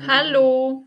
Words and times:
Hallo. 0.00 0.84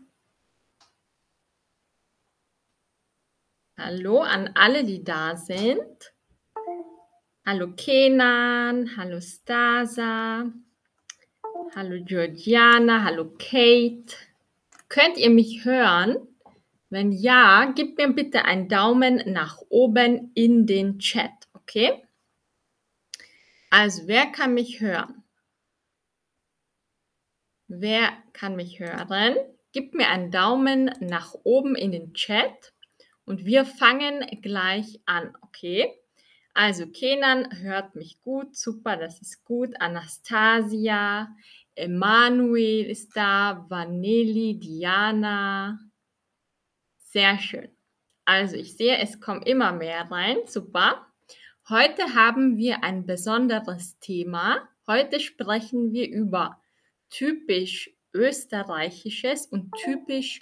Hallo 3.78 4.20
an 4.20 4.50
alle, 4.54 4.84
die 4.84 5.04
da 5.04 5.36
sind. 5.36 6.12
Hallo 7.46 7.72
Kenan, 7.76 8.96
hallo 8.96 9.20
Stasa, 9.20 10.50
hallo 11.76 12.04
Georgiana, 12.04 13.04
hallo 13.04 13.30
Kate. 13.38 14.16
Könnt 14.88 15.16
ihr 15.18 15.30
mich 15.30 15.64
hören? 15.64 16.16
Wenn 16.90 17.12
ja, 17.12 17.72
gebt 17.76 17.98
mir 17.98 18.08
bitte 18.08 18.44
einen 18.44 18.68
Daumen 18.68 19.22
nach 19.32 19.58
oben 19.68 20.32
in 20.34 20.66
den 20.66 20.98
Chat, 20.98 21.30
okay? 21.52 22.02
Also, 23.70 24.08
wer 24.08 24.26
kann 24.26 24.54
mich 24.54 24.80
hören? 24.80 25.22
Wer 27.68 28.10
kann 28.32 28.54
mich 28.54 28.78
hören? 28.78 29.36
Gebt 29.72 29.94
mir 29.94 30.08
einen 30.08 30.30
Daumen 30.30 30.90
nach 31.00 31.34
oben 31.42 31.74
in 31.74 31.90
den 31.90 32.14
Chat 32.14 32.72
und 33.24 33.44
wir 33.44 33.64
fangen 33.64 34.24
gleich 34.40 35.00
an, 35.04 35.36
okay? 35.42 35.92
Also 36.54 36.86
Kenan 36.86 37.60
hört 37.60 37.96
mich 37.96 38.22
gut, 38.22 38.56
super, 38.56 38.96
das 38.96 39.20
ist 39.20 39.44
gut. 39.44 39.78
Anastasia, 39.80 41.28
Emanuel 41.74 42.86
ist 42.86 43.16
da, 43.16 43.66
Vanelli, 43.68 44.58
Diana. 44.58 45.78
Sehr 46.98 47.38
schön. 47.38 47.68
Also 48.24 48.56
ich 48.56 48.76
sehe, 48.76 48.96
es 48.98 49.20
kommen 49.20 49.42
immer 49.42 49.72
mehr 49.72 50.10
rein, 50.10 50.38
super. 50.46 51.06
Heute 51.68 52.14
haben 52.14 52.56
wir 52.56 52.84
ein 52.84 53.06
besonderes 53.06 53.98
Thema. 53.98 54.68
Heute 54.86 55.18
sprechen 55.18 55.92
wir 55.92 56.08
über 56.08 56.60
typisch 57.10 57.90
österreichisches 58.12 59.46
und 59.46 59.72
typisch 59.84 60.40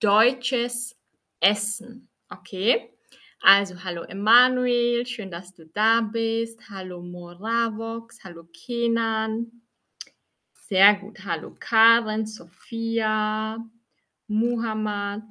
deutsches 0.00 0.96
Essen. 1.40 2.08
Okay? 2.28 2.90
Also, 3.40 3.82
hallo 3.84 4.02
Emanuel, 4.02 5.06
schön, 5.06 5.30
dass 5.30 5.52
du 5.52 5.66
da 5.66 6.00
bist. 6.00 6.68
Hallo 6.70 7.02
Moravox, 7.02 8.24
hallo 8.24 8.44
Kenan. 8.52 9.62
Sehr 10.54 10.94
gut. 10.94 11.22
Hallo 11.24 11.54
Karen, 11.60 12.26
Sophia, 12.26 13.58
Muhammad. 14.28 15.24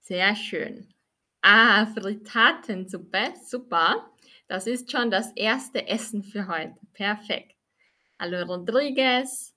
Sehr 0.00 0.36
schön. 0.36 0.94
Ah, 1.42 1.86
Frittaten, 1.86 2.88
super, 2.88 3.34
super. 3.44 4.08
Das 4.46 4.68
ist 4.68 4.92
schon 4.92 5.10
das 5.10 5.32
erste 5.32 5.88
Essen 5.88 6.22
für 6.22 6.46
heute. 6.46 6.76
Perfekt. 6.92 7.55
Hallo 8.18 8.42
Rodriguez. 8.44 9.54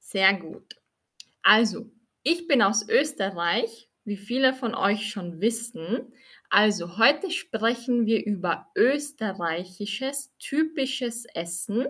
Sehr 0.00 0.34
gut. 0.34 0.74
Also, 1.42 1.92
ich 2.24 2.48
bin 2.48 2.60
aus 2.60 2.88
Österreich, 2.88 3.88
wie 4.04 4.16
viele 4.16 4.52
von 4.52 4.74
euch 4.74 5.08
schon 5.10 5.40
wissen. 5.40 6.12
Also, 6.50 6.98
heute 6.98 7.30
sprechen 7.30 8.04
wir 8.04 8.26
über 8.26 8.68
österreichisches, 8.74 10.34
typisches 10.40 11.24
Essen, 11.34 11.86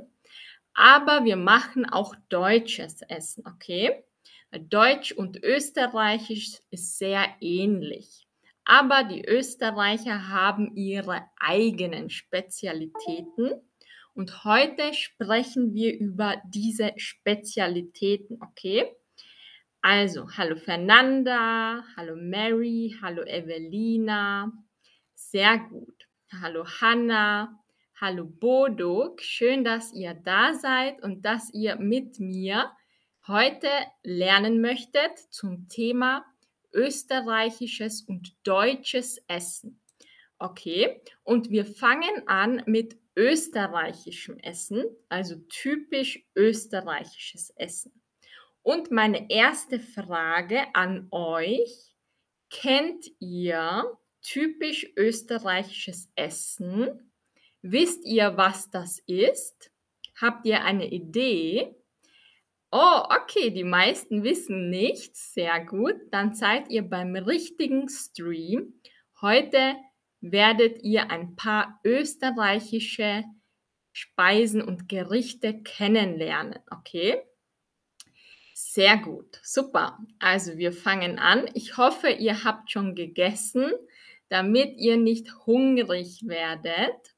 aber 0.75 1.25
wir 1.25 1.37
machen 1.37 1.89
auch 1.89 2.15
deutsches 2.29 3.01
Essen, 3.09 3.47
okay? 3.47 4.05
Deutsch 4.53 5.13
und 5.13 5.43
Österreichisch 5.43 6.61
ist 6.71 6.99
sehr 6.99 7.35
ähnlich. 7.41 8.27
Aber 8.67 9.05
die 9.05 9.25
Österreicher 9.25 10.29
haben 10.29 10.77
ihre 10.77 11.23
eigenen 11.41 12.11
Spezialitäten 12.11 13.63
und 14.15 14.45
heute 14.45 14.95
sprechen 14.95 15.75
wir 15.75 15.99
über 15.99 16.41
diese 16.47 16.93
Spezialitäten, 16.97 18.39
okay? 18.41 18.95
Also, 19.83 20.27
hallo 20.37 20.57
Fernanda, 20.57 21.85
hallo 21.97 22.17
Mary, 22.17 22.97
hallo 23.03 23.23
Evelina. 23.23 24.51
Sehr 25.15 25.59
gut. 25.59 26.09
Hallo 26.41 26.65
Hanna, 26.81 27.61
hallo 28.01 28.25
Bodo. 28.25 29.15
Schön, 29.21 29.63
dass 29.63 29.93
ihr 29.93 30.15
da 30.15 30.55
seid 30.55 31.03
und 31.03 31.25
dass 31.25 31.53
ihr 31.53 31.77
mit 31.77 32.19
mir 32.19 32.71
heute 33.27 33.69
lernen 34.03 34.61
möchtet 34.61 35.19
zum 35.31 35.69
Thema 35.69 36.25
österreichisches 36.73 38.03
und 38.03 38.35
deutsches 38.43 39.19
Essen. 39.29 39.81
Okay, 40.39 41.01
und 41.23 41.51
wir 41.51 41.67
fangen 41.67 42.27
an 42.27 42.63
mit 42.67 42.97
österreichischem 43.17 44.39
Essen, 44.39 44.85
also 45.09 45.37
typisch 45.49 46.25
österreichisches 46.35 47.51
Essen. 47.57 47.93
Und 48.63 48.91
meine 48.91 49.31
erste 49.31 49.79
Frage 49.79 50.63
an 50.75 51.09
euch, 51.11 51.95
kennt 52.51 53.07
ihr 53.21 53.85
typisch 54.23 54.91
österreichisches 54.97 56.11
Essen? 56.17 57.13
Wisst 57.63 58.05
ihr, 58.05 58.37
was 58.37 58.71
das 58.71 58.99
ist? 59.07 59.71
Habt 60.21 60.47
ihr 60.47 60.65
eine 60.65 60.91
Idee? 60.91 61.75
Oh, 62.71 63.03
okay, 63.09 63.51
die 63.51 63.65
meisten 63.65 64.25
wissen 64.25 64.71
nichts. 64.71 65.35
Sehr 65.35 65.65
gut. 65.65 65.95
Dann 66.11 66.35
seid 66.35 66.71
ihr 66.71 66.83
beim 66.83 67.15
richtigen 67.15 67.89
Stream. 67.89 68.81
Heute 69.21 69.77
werdet 70.33 70.83
ihr 70.83 71.11
ein 71.11 71.37
paar 71.37 71.81
österreichische 71.85 73.25
Speisen 73.93 74.63
und 74.63 74.89
Gerichte 74.89 75.63
kennenlernen, 75.63 76.59
okay? 76.71 77.23
Sehr 78.55 78.97
gut, 78.97 79.41
super. 79.43 79.99
Also 80.19 80.57
wir 80.57 80.73
fangen 80.73 81.19
an. 81.19 81.49
Ich 81.55 81.77
hoffe, 81.77 82.09
ihr 82.09 82.45
habt 82.45 82.71
schon 82.71 82.95
gegessen, 82.95 83.71
damit 84.29 84.77
ihr 84.79 84.97
nicht 84.97 85.47
hungrig 85.47 86.27
werdet. 86.27 87.15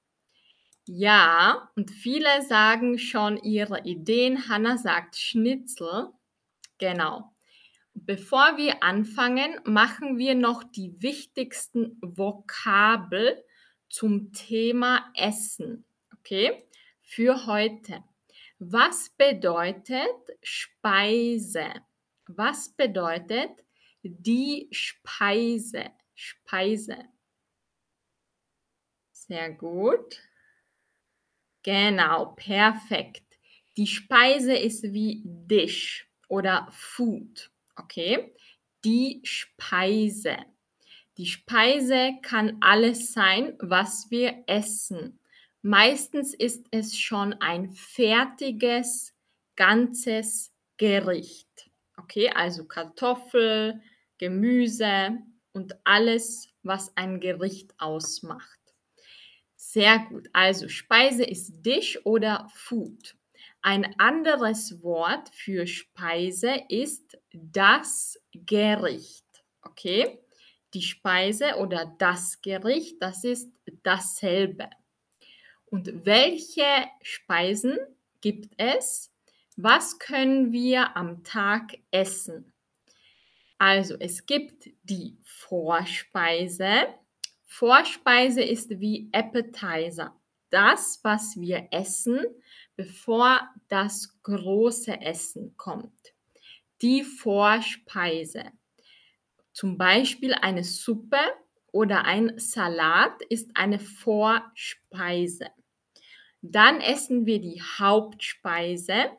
Ja, 0.86 1.70
und 1.74 1.90
viele 1.90 2.42
sagen 2.42 2.98
schon 2.98 3.36
ihre 3.38 3.84
Ideen. 3.84 4.48
Hanna 4.48 4.76
sagt 4.76 5.16
Schnitzel. 5.16 6.10
Genau. 6.78 7.35
Bevor 8.06 8.56
wir 8.56 8.84
anfangen, 8.84 9.60
machen 9.64 10.16
wir 10.16 10.36
noch 10.36 10.62
die 10.62 11.02
wichtigsten 11.02 11.98
Vokabel 12.00 13.44
zum 13.88 14.32
Thema 14.32 15.10
Essen. 15.16 15.84
Okay? 16.16 16.68
Für 17.02 17.46
heute. 17.46 18.04
Was 18.60 19.10
bedeutet 19.10 20.38
Speise? 20.40 21.66
Was 22.28 22.76
bedeutet 22.76 23.50
die 24.04 24.68
Speise? 24.70 25.90
Speise. 26.14 26.98
Sehr 29.10 29.50
gut. 29.50 30.22
Genau, 31.64 32.26
perfekt. 32.36 33.36
Die 33.76 33.88
Speise 33.88 34.56
ist 34.56 34.84
wie 34.84 35.22
Dish 35.24 36.08
oder 36.28 36.68
Food. 36.70 37.50
Okay, 37.76 38.34
die 38.84 39.20
Speise. 39.24 40.36
Die 41.18 41.26
Speise 41.26 42.12
kann 42.22 42.58
alles 42.60 43.12
sein, 43.12 43.56
was 43.58 44.10
wir 44.10 44.44
essen. 44.46 45.18
Meistens 45.62 46.34
ist 46.34 46.66
es 46.70 46.98
schon 46.98 47.32
ein 47.34 47.70
fertiges, 47.70 49.14
ganzes 49.56 50.52
Gericht. 50.76 51.70
Okay, 51.96 52.30
also 52.30 52.66
Kartoffel, 52.66 53.80
Gemüse 54.18 55.18
und 55.52 55.74
alles, 55.84 56.48
was 56.62 56.96
ein 56.96 57.18
Gericht 57.20 57.74
ausmacht. 57.78 58.60
Sehr 59.56 59.98
gut. 60.10 60.28
Also 60.32 60.68
Speise 60.68 61.24
ist 61.24 61.64
Dish 61.64 61.98
oder 62.04 62.48
Food. 62.54 63.15
Ein 63.66 63.98
anderes 63.98 64.80
Wort 64.84 65.28
für 65.34 65.66
Speise 65.66 66.54
ist 66.68 67.18
das 67.32 68.16
Gericht. 68.32 69.26
Okay? 69.60 70.20
Die 70.72 70.82
Speise 70.82 71.56
oder 71.56 71.92
das 71.98 72.40
Gericht, 72.42 73.02
das 73.02 73.24
ist 73.24 73.50
dasselbe. 73.82 74.70
Und 75.64 76.06
welche 76.06 76.86
Speisen 77.02 77.76
gibt 78.20 78.54
es? 78.56 79.12
Was 79.56 79.98
können 79.98 80.52
wir 80.52 80.96
am 80.96 81.24
Tag 81.24 81.76
essen? 81.90 82.52
Also 83.58 83.96
es 83.98 84.26
gibt 84.26 84.70
die 84.84 85.18
Vorspeise. 85.24 86.86
Vorspeise 87.46 88.42
ist 88.44 88.78
wie 88.78 89.08
Appetizer. 89.10 90.14
Das, 90.50 91.00
was 91.02 91.40
wir 91.40 91.66
essen, 91.72 92.24
bevor 92.76 93.40
das 93.68 94.20
große 94.22 95.00
Essen 95.00 95.56
kommt. 95.56 96.14
Die 96.82 97.02
Vorspeise. 97.02 98.44
Zum 99.52 99.78
Beispiel 99.78 100.34
eine 100.34 100.62
Suppe 100.62 101.18
oder 101.72 102.04
ein 102.04 102.38
Salat 102.38 103.22
ist 103.30 103.50
eine 103.54 103.78
Vorspeise. 103.78 105.46
Dann 106.42 106.80
essen 106.80 107.24
wir 107.24 107.40
die 107.40 107.62
Hauptspeise. 107.62 109.10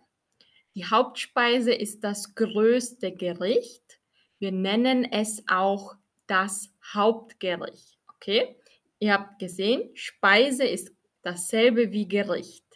Die 0.75 0.86
Hauptspeise 0.86 1.74
ist 1.74 2.04
das 2.04 2.36
größte 2.36 3.12
Gericht. 3.12 4.00
Wir 4.38 4.51
nennen 4.51 5.04
es 5.12 5.44
auch 5.48 5.95
das 6.27 6.71
Hauptgericht. 6.94 7.98
Okay? 8.15 8.56
Ihr 9.00 9.13
habt 9.13 9.39
gesehen, 9.39 9.89
Speise 9.95 10.63
ist 10.63 10.92
dasselbe 11.24 11.92
wie 11.92 12.07
Gericht. 12.07 12.67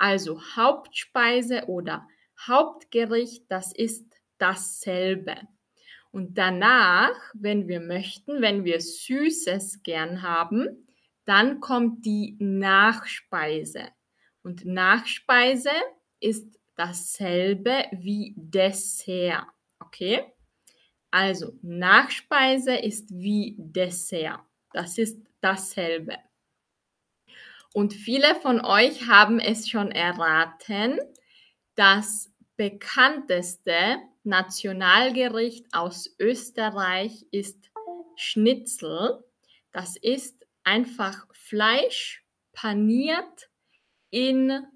Also 0.00 0.40
Hauptspeise 0.56 1.66
oder 1.66 2.08
Hauptgericht, 2.46 3.44
das 3.50 3.70
ist 3.74 4.10
dasselbe. 4.38 5.36
Und 6.10 6.38
danach, 6.38 7.14
wenn 7.34 7.68
wir 7.68 7.80
möchten, 7.80 8.40
wenn 8.40 8.64
wir 8.64 8.80
Süßes 8.80 9.82
gern 9.82 10.22
haben, 10.22 10.88
dann 11.26 11.60
kommt 11.60 12.06
die 12.06 12.34
Nachspeise. 12.40 13.88
Und 14.42 14.64
Nachspeise 14.64 15.70
ist 16.18 16.58
dasselbe 16.76 17.84
wie 17.92 18.32
Dessert. 18.38 19.48
Okay? 19.80 20.24
Also 21.10 21.58
Nachspeise 21.60 22.74
ist 22.74 23.10
wie 23.10 23.54
Dessert. 23.58 24.40
Das 24.72 24.96
ist 24.96 25.20
dasselbe. 25.42 26.16
Und 27.72 27.94
viele 27.94 28.34
von 28.36 28.64
euch 28.64 29.06
haben 29.06 29.38
es 29.38 29.68
schon 29.68 29.92
erraten. 29.92 30.98
Das 31.76 32.32
bekannteste 32.56 33.98
Nationalgericht 34.24 35.66
aus 35.72 36.14
Österreich 36.18 37.26
ist 37.30 37.70
Schnitzel. 38.16 39.24
Das 39.72 39.96
ist 39.96 40.46
einfach 40.64 41.26
Fleisch 41.32 42.24
paniert 42.52 43.48
in, 44.10 44.48
mh, 44.48 44.66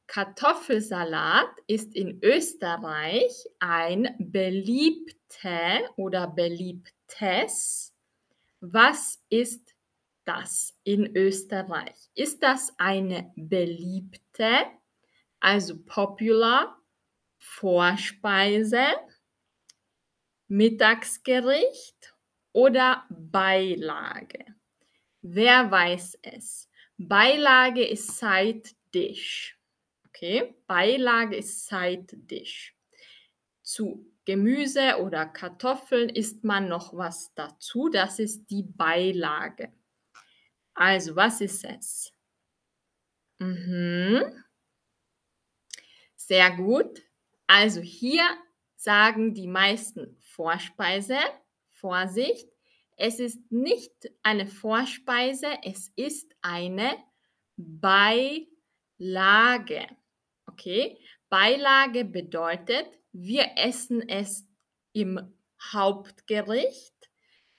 Kartoffelsalat 0.08 1.50
ist 1.68 1.94
in 1.94 2.24
Österreich 2.24 3.46
ein 3.60 4.16
beliebte 4.18 5.90
oder 5.98 6.28
beliebtes. 6.28 7.94
Was 8.62 9.22
ist 9.30 9.76
das 10.24 10.74
in 10.84 11.16
Österreich? 11.16 12.10
Ist 12.16 12.42
das 12.42 12.74
eine 12.78 13.32
beliebte, 13.36 14.66
also 15.40 15.78
popular 15.84 16.82
Vorspeise, 17.38 18.86
Mittagsgericht 20.48 22.16
oder 22.54 23.06
Beilage? 23.10 24.46
Wer 25.22 25.70
weiß 25.70 26.20
es? 26.22 26.70
Beilage 26.98 27.86
ist 27.86 28.18
Side 28.18 28.70
Dish. 28.94 29.57
Okay, 30.18 30.56
Beilage 30.66 31.36
ist 31.36 31.68
Side 31.68 32.08
Dish. 32.12 32.76
Zu 33.62 34.12
Gemüse 34.26 34.98
oder 35.00 35.28
Kartoffeln 35.28 36.10
isst 36.10 36.44
man 36.44 36.68
noch 36.68 36.98
was 36.98 37.36
dazu. 37.36 37.90
Das 37.90 38.18
ist 38.18 38.48
die 38.48 38.64
Beilage. 38.64 39.72
Also, 40.74 41.16
was 41.16 41.40
ist 41.42 41.64
es? 41.66 42.12
Mhm. 43.38 44.24
Sehr 46.16 46.50
gut. 46.56 47.04
Also 47.46 47.82
hier 47.82 48.28
sagen 48.76 49.36
die 49.36 49.48
meisten 49.48 50.18
Vorspeise. 50.22 51.20
Vorsicht, 51.70 52.50
es 52.96 53.20
ist 53.20 53.52
nicht 53.52 53.94
eine 54.24 54.48
Vorspeise, 54.48 55.60
es 55.62 55.92
ist 55.96 56.36
eine 56.42 56.98
Beilage. 57.56 58.48
Okay, 60.58 60.98
Beilage 61.30 62.04
bedeutet, 62.04 62.88
wir 63.12 63.52
essen 63.58 64.02
es 64.10 64.48
im 64.92 65.36
Hauptgericht 65.72 66.96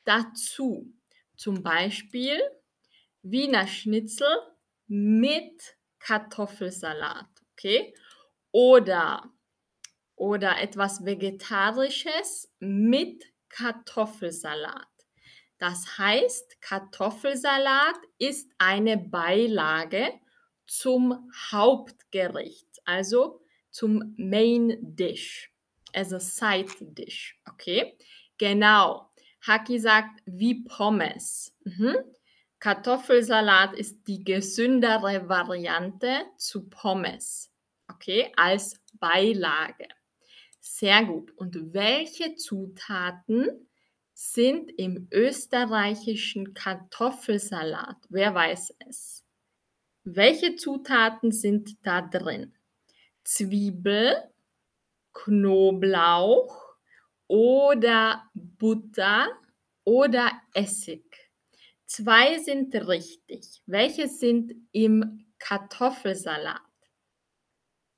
dazu. 0.05 0.93
Zum 1.37 1.63
Beispiel 1.63 2.41
Wiener 3.23 3.69
Schnitzel 3.69 4.27
mit 4.89 5.77
Kartoffelsalat. 6.01 7.29
Okay, 7.53 7.95
oder, 8.51 9.33
oder 10.17 10.61
etwas 10.61 11.05
Vegetarisches 11.05 12.53
mit 12.59 13.25
Kartoffelsalat. 13.49 14.89
Das 15.59 15.99
heißt, 15.99 16.61
Kartoffelsalat 16.61 17.97
ist 18.19 18.51
eine 18.59 18.99
Beilage 18.99 20.19
zum 20.69 21.33
Hauptgericht 21.51 22.68
also 22.89 23.41
zum 23.71 24.15
Main 24.17 24.79
Dish, 24.81 25.53
also 25.93 26.19
Side 26.19 26.73
Dish, 26.81 27.39
okay? 27.49 27.97
Genau. 28.39 29.11
Haki 29.47 29.79
sagt 29.79 30.21
wie 30.25 30.65
Pommes. 30.65 31.55
Mhm. 31.65 31.97
Kartoffelsalat 32.59 33.75
ist 33.75 34.09
die 34.09 34.25
gesündere 34.25 35.29
Variante 35.29 36.25
zu 36.37 36.69
Pommes, 36.69 37.53
okay, 37.89 38.33
als 38.37 38.81
Beilage. 38.95 39.87
Sehr 40.59 41.05
gut. 41.05 41.31
Und 41.37 41.73
welche 41.73 42.35
Zutaten 42.35 43.69
sind 44.13 44.73
im 44.77 45.07
österreichischen 45.13 46.53
Kartoffelsalat? 46.53 47.97
Wer 48.09 48.35
weiß 48.35 48.75
es? 48.89 49.25
Welche 50.03 50.57
Zutaten 50.57 51.31
sind 51.31 51.77
da 51.87 52.03
drin? 52.03 52.58
Zwiebel, 53.29 54.17
Knoblauch 55.13 56.65
oder 57.27 58.25
Butter 58.33 59.29
oder 59.85 60.33
Essig. 60.55 61.05
Zwei 61.85 62.39
sind 62.39 62.75
richtig. 62.75 63.61
Welche 63.67 64.09
sind 64.09 64.55
im 64.73 65.27
Kartoffelsalat? 65.39 66.63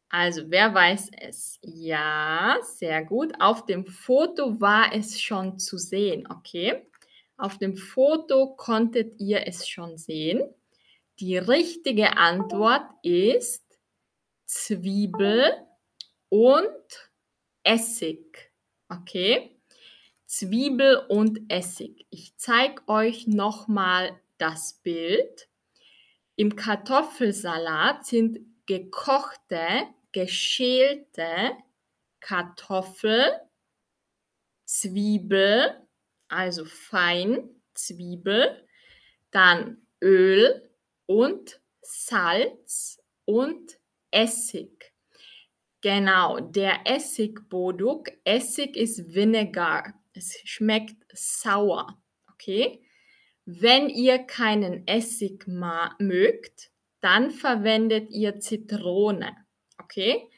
Also, 0.08 0.50
wer 0.50 0.74
weiß 0.74 1.12
es? 1.20 1.60
Ja, 1.62 2.58
sehr 2.62 3.04
gut. 3.04 3.32
Auf 3.38 3.66
dem 3.66 3.86
Foto 3.86 4.60
war 4.60 4.92
es 4.92 5.20
schon 5.20 5.60
zu 5.60 5.78
sehen, 5.78 6.26
okay? 6.28 6.90
Auf 7.36 7.56
dem 7.56 7.76
Foto 7.76 8.56
konntet 8.56 9.20
ihr 9.20 9.46
es 9.46 9.68
schon 9.68 9.96
sehen. 9.96 10.42
Die 11.20 11.38
richtige 11.38 12.16
Antwort 12.16 12.90
ist 13.04 13.69
Zwiebel 14.50 15.64
und 16.28 17.10
Essig. 17.62 18.52
Okay? 18.88 19.56
Zwiebel 20.26 21.06
und 21.08 21.48
Essig. 21.48 22.04
Ich 22.10 22.36
zeige 22.36 22.82
euch 22.88 23.28
nochmal 23.28 24.20
das 24.38 24.80
Bild. 24.82 25.48
Im 26.34 26.56
Kartoffelsalat 26.56 28.04
sind 28.04 28.40
gekochte, 28.66 29.86
geschälte 30.10 31.52
Kartoffel, 32.18 33.30
Zwiebel, 34.64 35.86
also 36.26 36.64
fein 36.64 37.50
Zwiebel, 37.74 38.66
dann 39.30 39.86
Öl 40.02 40.68
und 41.06 41.60
Salz 41.82 43.00
und 43.26 43.79
Essig. 44.10 44.92
Genau, 45.80 46.40
der 46.40 46.86
Essigboduk. 46.86 48.08
Essig 48.24 48.76
ist 48.76 49.14
Vinegar. 49.14 49.94
Es 50.12 50.38
schmeckt 50.44 51.04
sauer. 51.12 52.02
Okay? 52.32 52.82
Wenn 53.46 53.88
ihr 53.88 54.18
keinen 54.18 54.86
Essig 54.86 55.46
mögt, 55.46 56.70
dann 57.00 57.30
verwendet 57.30 58.10
ihr 58.10 58.40
Zitrone. 58.40 59.34
Okay? 59.78 60.28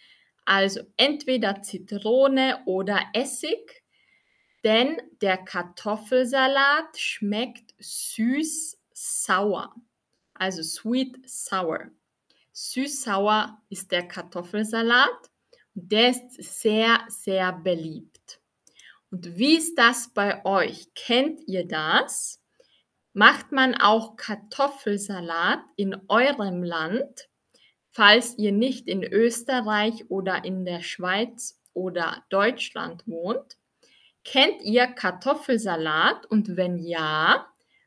Also 0.45 0.83
entweder 0.97 1.63
Zitrone 1.63 2.63
oder 2.67 3.01
Essig, 3.13 3.83
denn 4.65 5.01
der 5.21 5.39
Kartoffelsalat 5.39 6.97
schmeckt 6.97 7.75
süß-sauer. 7.79 9.75
Also 10.35 10.63
sweet 10.63 11.29
sour. 11.29 11.91
Süß-sauer 12.53 13.63
ist 13.69 13.91
der 13.91 14.07
Kartoffelsalat. 14.09 15.31
Der 15.75 16.11
ist 16.11 16.61
sehr, 16.61 17.01
sehr 17.09 17.53
beliebt. 17.53 18.41
Und 19.11 19.37
wie 19.37 19.57
ist 19.57 19.77
das 19.77 20.13
bei 20.13 20.45
euch? 20.45 20.93
Kennt 20.95 21.41
ihr 21.47 21.67
das? 21.67 22.43
Macht 23.15 23.53
man 23.53 23.75
auch 23.75 24.17
Kartoffelsalat 24.17 25.61
in 25.77 26.01
eurem 26.09 26.63
Land, 26.63 27.29
falls 27.91 28.39
ihr 28.39 28.53
nicht 28.53 28.89
in 28.89 29.03
Österreich 29.03 30.11
oder 30.11 30.45
in 30.45 30.65
der 30.65 30.83
Schweiz 30.83 31.61
oder 31.75 32.25
Deutschland 32.31 33.07
wohnt? 33.07 33.59
Kennt 34.25 34.63
ihr 34.63 34.87
Kartoffelsalat 34.87 36.27
und 36.27 36.57
wenn 36.57 36.79
ja, 36.79 37.47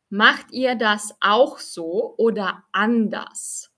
macht 0.10 0.52
ihr 0.52 0.76
das 0.76 1.16
auch 1.22 1.58
so 1.60 2.14
oder 2.18 2.64
anders? 2.72 3.75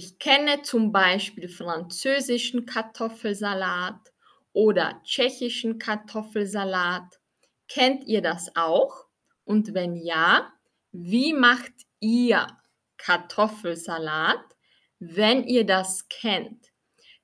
Ich 0.00 0.20
kenne 0.20 0.62
zum 0.62 0.92
Beispiel 0.92 1.48
französischen 1.48 2.66
Kartoffelsalat 2.66 3.98
oder 4.52 5.02
tschechischen 5.02 5.80
Kartoffelsalat. 5.80 7.18
Kennt 7.66 8.04
ihr 8.04 8.22
das 8.22 8.54
auch? 8.54 9.08
Und 9.42 9.74
wenn 9.74 9.96
ja, 9.96 10.52
wie 10.92 11.32
macht 11.32 11.72
ihr 11.98 12.46
Kartoffelsalat, 12.96 14.38
wenn 15.00 15.42
ihr 15.42 15.66
das 15.66 16.08
kennt? 16.08 16.68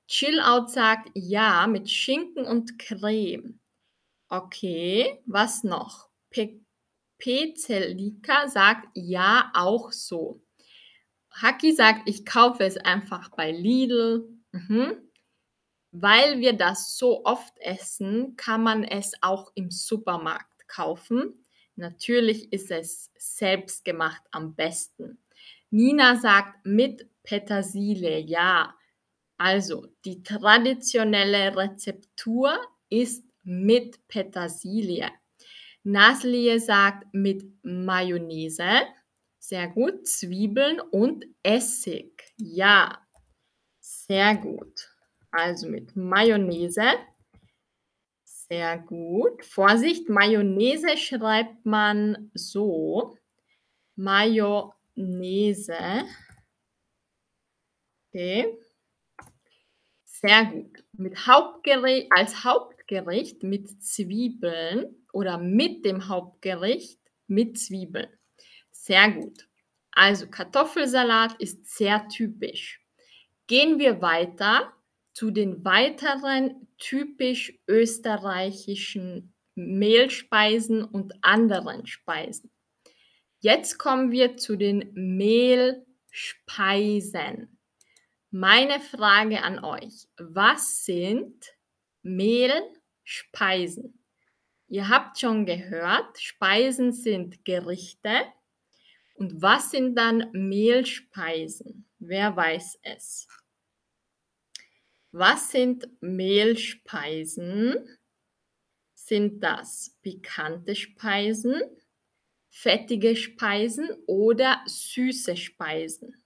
Chillout 0.09 0.67
sagt 0.67 1.11
ja 1.13 1.67
mit 1.67 1.89
Schinken 1.89 2.43
und 2.43 2.77
Creme. 2.77 3.61
Okay, 4.27 5.23
was 5.25 5.63
noch? 5.63 6.09
Pe 6.29 6.59
Pezelika 7.19 8.49
sagt 8.49 8.89
ja 8.95 9.49
auch 9.53 9.93
so. 9.93 10.44
Haki 11.41 11.73
sagt, 11.73 12.07
ich 12.07 12.25
kaufe 12.25 12.63
es 12.63 12.77
einfach 12.77 13.29
bei 13.29 13.51
Lidl. 13.51 14.27
Mhm. 14.51 15.01
Weil 15.91 16.39
wir 16.39 16.53
das 16.53 16.97
so 16.97 17.23
oft 17.23 17.57
essen, 17.59 18.35
kann 18.35 18.63
man 18.63 18.83
es 18.83 19.13
auch 19.21 19.51
im 19.55 19.71
Supermarkt 19.71 20.67
kaufen. 20.67 21.45
Natürlich 21.75 22.51
ist 22.51 22.71
es 22.71 23.11
selbst 23.17 23.85
gemacht 23.85 24.21
am 24.31 24.55
besten. 24.55 25.19
Nina 25.69 26.17
sagt 26.17 26.65
mit 26.65 27.09
Petersilie, 27.23 28.19
ja. 28.19 28.75
Also 29.37 29.87
die 30.05 30.23
traditionelle 30.23 31.55
Rezeptur 31.55 32.57
ist 32.89 33.25
mit 33.43 34.07
Petersilie. 34.07 35.09
Naslie 35.83 36.59
sagt 36.59 37.13
mit 37.13 37.43
Mayonnaise. 37.63 38.81
Sehr 39.47 39.67
gut. 39.67 40.07
Zwiebeln 40.07 40.79
und 40.79 41.23
Essig. 41.43 42.33
Ja. 42.35 43.05
Sehr 43.79 44.35
gut. 44.37 44.89
Also 45.29 45.69
mit 45.69 45.95
Mayonnaise. 45.95 46.95
Sehr 48.23 48.79
gut. 48.79 49.45
Vorsicht, 49.45 50.09
Mayonnaise 50.09 50.97
schreibt 50.97 51.63
man 51.63 52.31
so. 52.33 53.19
Mayonnaise. 53.95 54.73
Okay. 58.09 58.57
Sehr 60.05 60.45
gut. 60.45 60.83
Mit 60.93 61.27
Hauptgericht, 61.27 62.07
als 62.15 62.43
Hauptgericht 62.43 63.43
mit 63.43 63.83
Zwiebeln 63.83 65.05
oder 65.13 65.37
mit 65.37 65.85
dem 65.85 66.07
Hauptgericht 66.07 66.99
mit 67.27 67.59
Zwiebeln. 67.59 68.09
Sehr 68.85 69.09
gut. 69.09 69.47
Also 69.93 70.27
Kartoffelsalat 70.27 71.33
ist 71.39 71.65
sehr 71.75 72.07
typisch. 72.07 72.85
Gehen 73.47 73.79
wir 73.79 73.99
weiter 73.99 74.73
zu 75.11 75.31
den 75.31 75.65
weiteren 75.65 76.67
typisch 76.77 77.57
österreichischen 77.67 79.33
Mehlspeisen 79.55 80.83
und 80.83 81.15
anderen 81.23 81.87
Speisen. 81.87 82.51
Jetzt 83.39 83.79
kommen 83.79 84.11
wir 84.11 84.37
zu 84.37 84.55
den 84.55 84.91
Mehlspeisen. 84.93 87.57
Meine 88.29 88.79
Frage 88.79 89.41
an 89.41 89.63
euch, 89.63 90.07
was 90.17 90.85
sind 90.85 91.55
Mehlspeisen? 92.03 94.05
Ihr 94.67 94.89
habt 94.89 95.19
schon 95.19 95.47
gehört, 95.47 96.21
Speisen 96.21 96.91
sind 96.91 97.45
Gerichte. 97.45 98.25
Und 99.15 99.41
was 99.41 99.71
sind 99.71 99.95
dann 99.95 100.29
Mehlspeisen? 100.33 101.87
Wer 101.99 102.35
weiß 102.35 102.79
es? 102.83 103.27
Was 105.11 105.51
sind 105.51 105.87
Mehlspeisen? 106.01 107.97
Sind 108.93 109.41
das 109.41 109.97
pikante 110.01 110.75
Speisen, 110.75 111.61
fettige 112.49 113.15
Speisen 113.15 113.89
oder 114.07 114.61
süße 114.65 115.37
Speisen? 115.37 116.21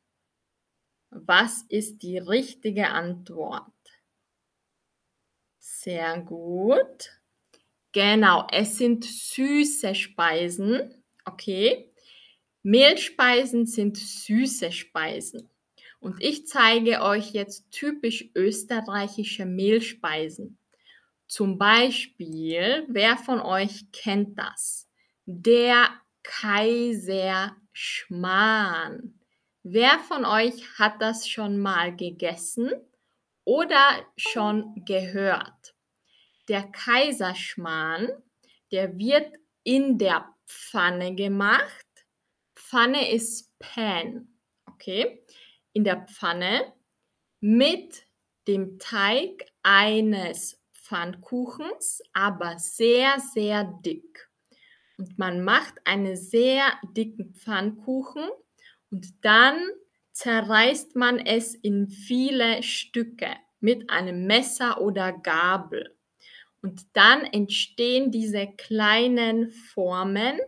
Was 1.11 1.63
ist 1.69 2.01
die 2.01 2.17
richtige 2.17 2.89
Antwort? 2.89 3.73
Sehr 5.59 6.19
gut. 6.21 7.21
Genau, 7.91 8.47
es 8.51 8.77
sind 8.77 9.05
süße 9.05 9.93
Speisen. 9.93 11.03
Okay. 11.25 11.88
Mehlspeisen 12.63 13.65
sind 13.65 13.97
süße 13.97 14.71
Speisen. 14.71 15.49
Und 15.99 16.23
ich 16.23 16.47
zeige 16.47 17.01
euch 17.01 17.31
jetzt 17.31 17.69
typisch 17.71 18.29
österreichische 18.35 19.45
Mehlspeisen. 19.45 20.57
Zum 21.27 21.57
Beispiel, 21.57 22.85
wer 22.89 23.17
von 23.17 23.41
euch 23.41 23.91
kennt 23.91 24.39
das? 24.39 24.87
Der 25.25 25.89
Kaiserschmarrn. 26.23 29.19
Wer 29.63 29.99
von 29.99 30.25
euch 30.25 30.79
hat 30.79 31.01
das 31.01 31.27
schon 31.27 31.59
mal 31.59 31.95
gegessen 31.95 32.71
oder 33.43 34.05
schon 34.17 34.83
gehört? 34.85 35.75
Der 36.47 36.63
Kaiserschmarrn, 36.63 38.07
der 38.71 38.97
wird 38.97 39.31
in 39.63 39.97
der 39.97 40.33
Pfanne 40.47 41.13
gemacht. 41.13 41.88
Pfanne 42.69 43.11
ist 43.11 43.57
Pan, 43.59 44.27
okay? 44.67 45.23
in 45.73 45.83
der 45.83 46.05
Pfanne 46.07 46.73
mit 47.39 48.05
dem 48.47 48.79
Teig 48.79 49.45
eines 49.63 50.61
Pfannkuchens, 50.73 52.01
aber 52.13 52.57
sehr, 52.57 53.19
sehr 53.33 53.63
dick. 53.85 54.29
Und 54.97 55.17
man 55.17 55.43
macht 55.43 55.75
einen 55.85 56.17
sehr 56.17 56.73
dicken 56.95 57.33
Pfannkuchen 57.33 58.29
und 58.91 59.07
dann 59.23 59.57
zerreißt 60.11 60.95
man 60.95 61.19
es 61.19 61.55
in 61.55 61.89
viele 61.89 62.61
Stücke 62.63 63.29
mit 63.61 63.89
einem 63.89 64.25
Messer 64.25 64.81
oder 64.81 65.13
Gabel. 65.13 65.95
Und 66.61 66.87
dann 66.93 67.23
entstehen 67.23 68.11
diese 68.11 68.47
kleinen 68.47 69.49
Formen. 69.51 70.39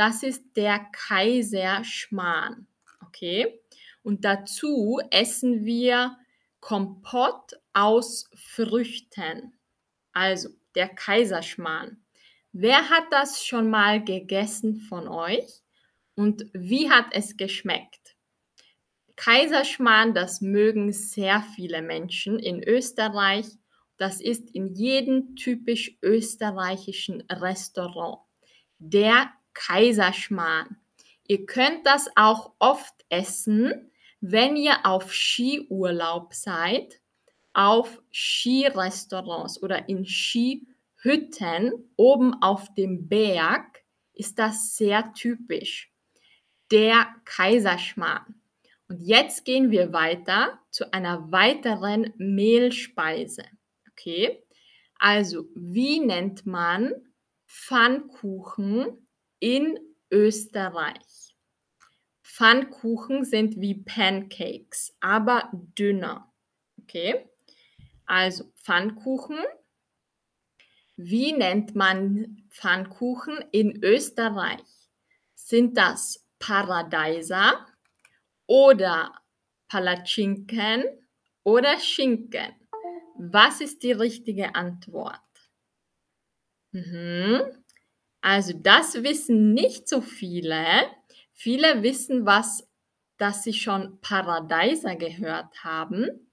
Das 0.00 0.22
ist 0.22 0.56
der 0.56 0.78
Kaiserschmarrn. 0.92 2.66
Okay? 3.06 3.60
Und 4.02 4.24
dazu 4.24 4.98
essen 5.10 5.66
wir 5.66 6.16
Kompott 6.58 7.60
aus 7.74 8.30
Früchten. 8.34 9.52
Also 10.14 10.48
der 10.74 10.88
Kaiserschmarrn. 10.88 12.02
Wer 12.50 12.88
hat 12.88 13.08
das 13.10 13.44
schon 13.44 13.68
mal 13.68 14.02
gegessen 14.02 14.80
von 14.80 15.06
euch? 15.06 15.60
Und 16.14 16.46
wie 16.54 16.90
hat 16.90 17.08
es 17.12 17.36
geschmeckt? 17.36 18.16
Kaiserschmarrn, 19.16 20.14
das 20.14 20.40
mögen 20.40 20.94
sehr 20.94 21.42
viele 21.54 21.82
Menschen 21.82 22.38
in 22.38 22.66
Österreich. 22.66 23.48
Das 23.98 24.22
ist 24.22 24.48
in 24.54 24.74
jedem 24.74 25.36
typisch 25.36 25.98
österreichischen 26.00 27.20
Restaurant. 27.30 28.20
Der 28.78 29.30
Kaiserschmarrn. 29.60 30.78
Ihr 31.28 31.44
könnt 31.44 31.86
das 31.86 32.08
auch 32.16 32.54
oft 32.58 32.94
essen, 33.10 33.90
wenn 34.20 34.56
ihr 34.56 34.86
auf 34.86 35.12
Skiurlaub 35.12 36.32
seid, 36.32 37.00
auf 37.52 38.00
Skirestaurants 38.10 39.62
oder 39.62 39.88
in 39.88 40.06
Skihütten 40.06 41.90
oben 41.96 42.42
auf 42.42 42.72
dem 42.74 43.08
Berg 43.08 43.82
ist 44.14 44.38
das 44.38 44.76
sehr 44.76 45.12
typisch. 45.12 45.92
Der 46.70 47.08
Kaiserschmarrn. 47.24 48.40
Und 48.88 49.00
jetzt 49.02 49.44
gehen 49.44 49.70
wir 49.70 49.92
weiter 49.92 50.58
zu 50.70 50.92
einer 50.92 51.30
weiteren 51.30 52.14
Mehlspeise. 52.16 53.44
Okay? 53.90 54.42
Also, 54.98 55.46
wie 55.54 56.00
nennt 56.00 56.46
man 56.46 56.92
Pfannkuchen 57.46 59.06
in 59.40 59.78
Österreich? 60.10 61.34
Pfannkuchen 62.22 63.24
sind 63.24 63.60
wie 63.60 63.74
Pancakes, 63.74 64.96
aber 65.00 65.50
dünner. 65.52 66.32
Okay? 66.82 67.28
Also 68.06 68.44
Pfannkuchen. 68.56 69.38
Wie 70.96 71.32
nennt 71.32 71.74
man 71.74 72.42
Pfannkuchen 72.50 73.44
in 73.52 73.82
Österreich? 73.82 74.64
Sind 75.34 75.76
das 75.76 76.26
Paradeiser 76.38 77.66
oder 78.46 79.12
Palatschinken 79.68 80.84
oder 81.42 81.78
Schinken? 81.78 82.54
Was 83.16 83.60
ist 83.60 83.82
die 83.82 83.92
richtige 83.92 84.54
Antwort? 84.54 85.20
Mhm. 86.72 87.59
Also 88.20 88.52
das 88.54 89.02
wissen 89.02 89.54
nicht 89.54 89.88
so 89.88 90.00
viele. 90.00 90.64
Viele 91.32 91.82
wissen, 91.82 92.26
was, 92.26 92.68
dass 93.16 93.44
sie 93.44 93.54
schon 93.54 94.00
Paradeiser 94.00 94.96
gehört 94.96 95.64
haben. 95.64 96.30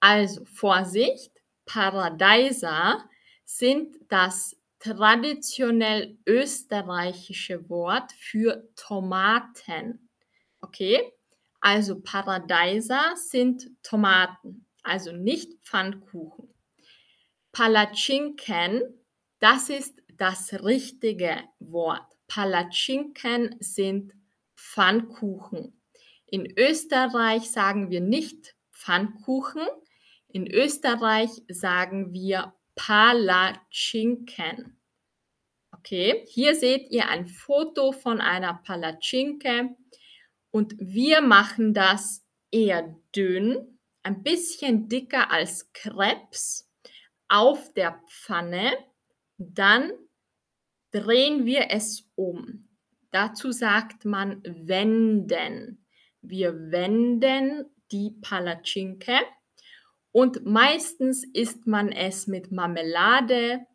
Also 0.00 0.44
Vorsicht, 0.44 1.32
Paradeiser 1.66 3.08
sind 3.44 3.96
das 4.08 4.56
traditionell 4.78 6.18
österreichische 6.26 7.68
Wort 7.70 8.12
für 8.12 8.68
Tomaten. 8.76 10.10
Okay? 10.60 11.12
Also 11.60 12.00
Paradeiser 12.00 13.14
sind 13.16 13.70
Tomaten, 13.82 14.66
also 14.82 15.12
nicht 15.12 15.50
Pfannkuchen. 15.62 16.52
Palatschinken, 17.52 18.82
das 19.38 19.70
ist 19.70 20.03
das 20.16 20.54
richtige 20.64 21.36
Wort. 21.58 22.06
Palatschinken 22.26 23.56
sind 23.60 24.12
Pfannkuchen. 24.56 25.80
In 26.26 26.58
Österreich 26.58 27.50
sagen 27.50 27.90
wir 27.90 28.00
nicht 28.00 28.56
Pfannkuchen. 28.72 29.66
In 30.28 30.50
Österreich 30.50 31.30
sagen 31.48 32.12
wir 32.12 32.54
Palatschinken. 32.74 34.80
Okay, 35.72 36.24
hier 36.28 36.54
seht 36.54 36.90
ihr 36.90 37.08
ein 37.08 37.26
Foto 37.26 37.92
von 37.92 38.20
einer 38.20 38.60
Palatschinke. 38.64 39.76
Und 40.50 40.74
wir 40.78 41.20
machen 41.20 41.74
das 41.74 42.24
eher 42.50 42.96
dünn, 43.14 43.78
ein 44.02 44.22
bisschen 44.22 44.88
dicker 44.88 45.30
als 45.30 45.72
Krebs 45.72 46.70
auf 47.28 47.72
der 47.74 48.00
Pfanne. 48.08 48.72
Dann 49.38 49.92
drehen 50.94 51.44
wir 51.44 51.70
es 51.70 52.08
um. 52.14 52.68
Dazu 53.10 53.50
sagt 53.50 54.04
man 54.04 54.42
wenden. 54.44 55.84
Wir 56.22 56.54
wenden 56.70 57.66
die 57.90 58.12
Palatschinke 58.22 59.18
und 60.12 60.46
meistens 60.46 61.24
isst 61.24 61.66
man 61.66 61.90
es 61.90 62.28
mit 62.28 62.52
Marmelade 62.52 63.66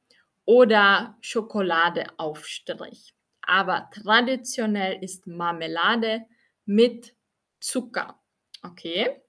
oder 0.45 1.17
Schokoladeaufstrich. 1.21 3.13
Aber 3.41 3.89
traditionell 3.93 5.03
ist 5.03 5.27
Marmelade 5.27 6.25
mit 6.65 7.15
Zucker. 7.59 8.19
Okay, 8.63 9.21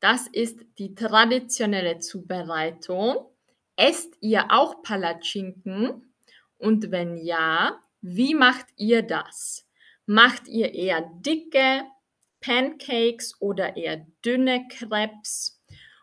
das 0.00 0.28
ist 0.28 0.60
die 0.78 0.94
traditionelle 0.94 1.98
Zubereitung. 1.98 3.28
Esst 3.76 4.14
ihr 4.20 4.46
auch 4.50 4.82
Palatschinken? 4.82 6.11
Und 6.62 6.92
wenn 6.92 7.16
ja, 7.16 7.80
wie 8.02 8.36
macht 8.36 8.66
ihr 8.76 9.02
das? 9.02 9.68
Macht 10.06 10.46
ihr 10.46 10.72
eher 10.72 11.10
dicke 11.18 11.82
Pancakes 12.40 13.34
oder 13.40 13.76
eher 13.76 14.06
dünne 14.24 14.68
Crepes? 14.68 15.60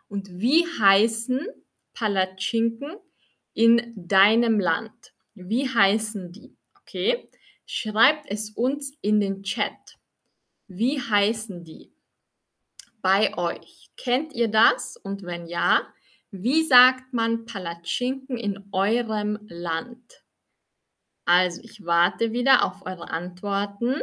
Und 0.08 0.28
wie 0.28 0.66
heißen 0.66 1.46
Palatschinken 1.94 2.94
in 3.54 3.94
deinem 3.96 4.60
Land? 4.60 5.14
Wie 5.34 5.66
heißen 5.66 6.30
die? 6.30 6.54
Okay, 6.82 7.26
schreibt 7.64 8.30
es 8.30 8.50
uns 8.50 8.92
in 9.00 9.18
den 9.18 9.42
Chat. 9.42 9.96
Wie 10.68 11.00
heißen 11.00 11.64
die 11.64 11.90
bei 13.00 13.34
euch? 13.38 13.88
Kennt 13.96 14.34
ihr 14.34 14.48
das? 14.48 14.98
Und 14.98 15.22
wenn 15.22 15.46
ja, 15.46 15.86
wie 16.30 16.64
sagt 16.64 17.14
man 17.14 17.46
Palatschinken 17.46 18.36
in 18.36 18.68
eurem 18.72 19.38
Land? 19.48 20.19
Also, 21.32 21.60
ich 21.62 21.86
warte 21.86 22.32
wieder 22.32 22.64
auf 22.64 22.84
eure 22.84 23.08
Antworten. 23.08 24.02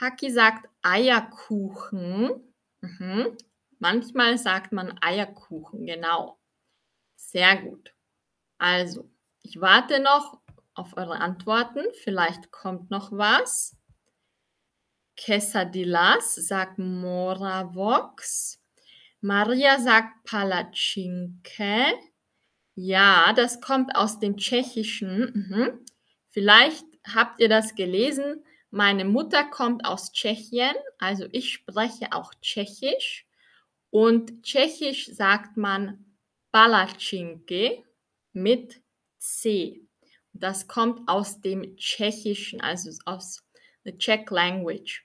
Haki 0.00 0.32
sagt 0.32 0.68
Eierkuchen. 0.82 2.42
Mhm. 2.80 3.36
Manchmal 3.78 4.36
sagt 4.36 4.72
man 4.72 4.98
Eierkuchen, 5.00 5.86
genau. 5.86 6.40
Sehr 7.14 7.54
gut. 7.54 7.94
Also, 8.58 9.08
ich 9.42 9.60
warte 9.60 10.00
noch 10.00 10.40
auf 10.74 10.96
eure 10.96 11.20
Antworten. 11.20 11.84
Vielleicht 12.02 12.50
kommt 12.50 12.90
noch 12.90 13.12
was. 13.12 13.76
Quesadillas 15.16 16.34
sagt 16.34 16.80
Moravox. 16.80 18.60
Maria 19.20 19.78
sagt 19.78 20.24
Palatschinke. 20.24 21.84
Ja, 22.74 23.32
das 23.36 23.60
kommt 23.60 23.94
aus 23.94 24.18
dem 24.18 24.36
Tschechischen. 24.36 25.46
Mhm. 25.48 25.86
Vielleicht 26.30 26.84
habt 27.12 27.40
ihr 27.40 27.48
das 27.48 27.74
gelesen. 27.74 28.44
Meine 28.70 29.04
Mutter 29.04 29.44
kommt 29.44 29.84
aus 29.84 30.12
Tschechien, 30.12 30.74
also 30.98 31.26
ich 31.32 31.52
spreche 31.52 32.12
auch 32.12 32.32
Tschechisch. 32.40 33.26
Und 33.90 34.44
Tschechisch 34.44 35.06
sagt 35.12 35.56
man 35.56 36.04
Palatschinke 36.52 37.82
mit 38.32 38.80
C. 39.18 39.82
Das 40.32 40.68
kommt 40.68 41.08
aus 41.08 41.40
dem 41.40 41.76
Tschechischen, 41.76 42.60
also 42.60 42.90
aus 43.04 43.44
der 43.84 43.98
Czech 43.98 44.30
Language. 44.30 45.04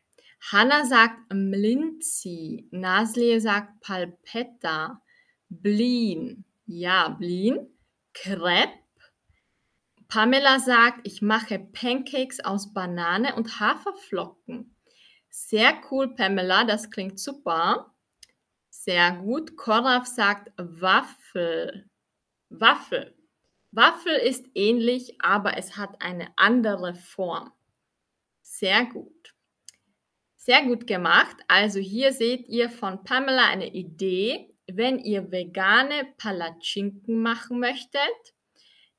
Hanna 0.52 0.86
sagt 0.86 1.34
Mlinzi, 1.34 2.68
Naslie 2.70 3.40
sagt 3.42 3.82
Palpetta, 3.82 5.02
Blin, 5.50 6.46
ja, 6.68 7.10
Blin, 7.10 7.68
Crepe. 8.14 8.85
Pamela 10.16 10.62
sagt, 10.62 11.06
ich 11.06 11.22
mache 11.22 11.60
Pancakes 11.60 12.40
aus 12.40 12.74
Banane 12.74 13.36
und 13.36 13.60
Haferflocken. 13.60 14.74
Sehr 15.30 15.74
cool, 15.92 16.16
Pamela, 16.16 16.64
das 16.64 16.90
klingt 16.90 17.20
super. 17.20 17.94
Sehr 18.70 19.12
gut. 19.12 19.58
Koraf 19.58 20.06
sagt 20.06 20.54
Waffel. 20.56 21.90
Waffel. 22.48 23.14
Waffel 23.72 24.14
ist 24.14 24.46
ähnlich, 24.56 25.18
aber 25.20 25.58
es 25.58 25.76
hat 25.76 26.02
eine 26.02 26.30
andere 26.38 26.96
Form. 26.96 27.52
Sehr 28.42 28.86
gut. 28.86 29.36
Sehr 30.38 30.64
gut 30.64 30.88
gemacht. 30.88 31.36
Also 31.50 31.82
hier 31.82 32.14
seht 32.14 32.48
ihr 32.48 32.70
von 32.70 33.04
Pamela 33.04 33.50
eine 33.50 33.68
Idee, 33.74 34.56
wenn 34.66 34.98
ihr 34.98 35.30
vegane 35.30 36.08
Palatschinken 36.16 37.22
machen 37.22 37.60
möchtet. 37.60 38.35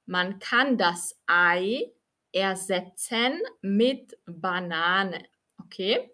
Man 0.07 0.38
kann 0.38 0.79
das 0.79 1.19
Ei 1.27 1.92
ersetzen 2.33 3.40
mit 3.61 4.16
Banane. 4.27 5.25
Okay? 5.62 6.11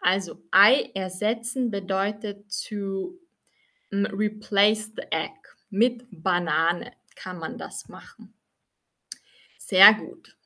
Also 0.00 0.42
Ei 0.50 0.90
ersetzen 0.94 1.70
bedeutet 1.70 2.46
to 2.66 3.18
mm, 3.90 4.06
replace 4.06 4.92
the 4.96 5.02
egg. 5.10 5.34
Mit 5.70 6.06
Banane 6.10 6.92
kann 7.16 7.38
man 7.38 7.58
das 7.58 7.88
machen. 7.88 8.34
Sehr 9.58 9.94
gut. 9.94 10.36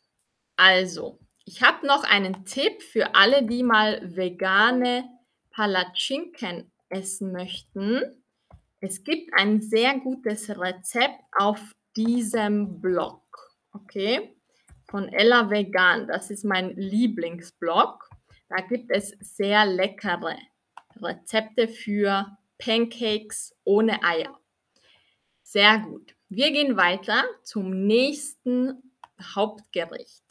Also, 0.57 1.19
ich 1.45 1.63
habe 1.63 1.87
noch 1.87 2.05
einen 2.05 2.45
Tipp 2.45 2.83
für 2.83 3.15
alle, 3.15 3.45
die 3.45 3.63
mal 3.63 4.17
vegane 4.17 5.09
Palatschinken 5.51 6.71
essen 6.89 7.33
möchten. 7.33 8.23
Es 8.81 9.03
gibt 9.03 9.33
ein 9.35 9.61
sehr 9.61 9.99
gutes 9.99 10.49
Rezept 10.51 11.21
auf 11.33 11.75
diesem 11.97 12.81
Blog. 12.81 13.23
Okay? 13.73 14.37
Von 14.91 15.09
Ella 15.09 15.51
Vegan. 15.51 16.07
Das 16.07 16.31
ist 16.31 16.45
mein 16.45 16.75
Lieblingsblog. 16.77 18.09
Da 18.49 18.57
gibt 18.63 18.91
es 18.91 19.15
sehr 19.21 19.67
leckere 19.67 20.37
Rezepte 20.97 21.69
für 21.69 22.39
Pancakes 22.59 23.55
ohne 23.65 24.03
Eier. 24.03 24.39
Sehr 25.43 25.79
gut. 25.79 26.15
Wir 26.29 26.51
gehen 26.51 26.77
weiter 26.77 27.25
zum 27.43 27.87
nächsten 27.87 28.93
Hauptgericht. 29.21 30.25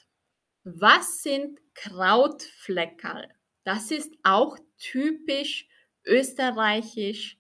Was 0.63 1.24
sind 1.24 1.60
Krautfleckerl? 1.74 3.30
Das 3.63 3.91
ist 3.91 4.13
auch 4.24 4.58
typisch 4.78 5.67
österreichisch. 6.06 7.39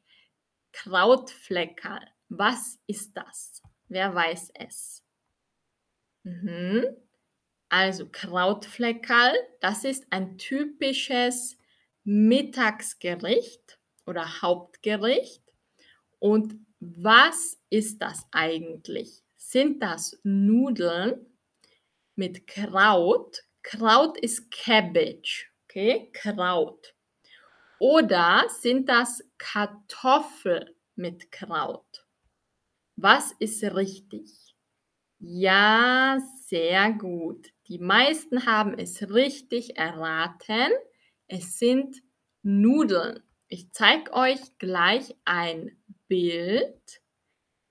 Krautfleckerl. 0.71 2.07
Was 2.29 2.79
ist 2.87 3.15
das? 3.15 3.61
Wer 3.87 4.13
weiß 4.13 4.51
es? 4.55 5.03
Mhm. 6.23 6.85
Also 7.69 8.07
Krautfleckerl, 8.09 9.35
das 9.59 9.83
ist 9.83 10.05
ein 10.09 10.37
typisches 10.37 11.57
Mittagsgericht 12.03 13.79
oder 14.05 14.41
Hauptgericht. 14.41 15.43
Und 16.19 16.55
was 16.79 17.59
ist 17.69 18.01
das 18.01 18.25
eigentlich? 18.31 19.23
Sind 19.35 19.81
das 19.81 20.19
Nudeln 20.23 21.25
mit 22.15 22.47
Kraut? 22.47 23.43
Kraut 23.63 24.17
ist 24.17 24.49
Cabbage, 24.51 25.51
okay? 25.65 26.09
Kraut. 26.13 26.95
Oder 27.79 28.47
sind 28.49 28.87
das 28.89 29.23
Kartoffel 29.37 30.75
mit 30.95 31.31
Kraut? 31.31 32.06
Was 32.99 33.31
ist 33.33 33.63
richtig? 33.63 34.55
Ja, 35.19 36.17
sehr 36.47 36.93
gut. 36.93 37.53
Die 37.67 37.77
meisten 37.77 38.47
haben 38.47 38.73
es 38.79 39.11
richtig 39.13 39.77
erraten. 39.77 40.71
Es 41.27 41.59
sind 41.59 42.01
Nudeln. 42.41 43.21
Ich 43.49 43.71
zeige 43.71 44.11
euch 44.13 44.39
gleich 44.57 45.15
ein 45.25 45.77
Bild. 46.07 47.01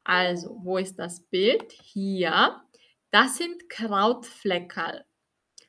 Also, 0.05 0.61
wo 0.63 0.79
ist 0.79 0.97
das 0.97 1.21
Bild? 1.21 1.73
Hier. 1.73 2.63
Das 3.11 3.37
sind 3.37 3.69
Krautfleckerl. 3.69 5.05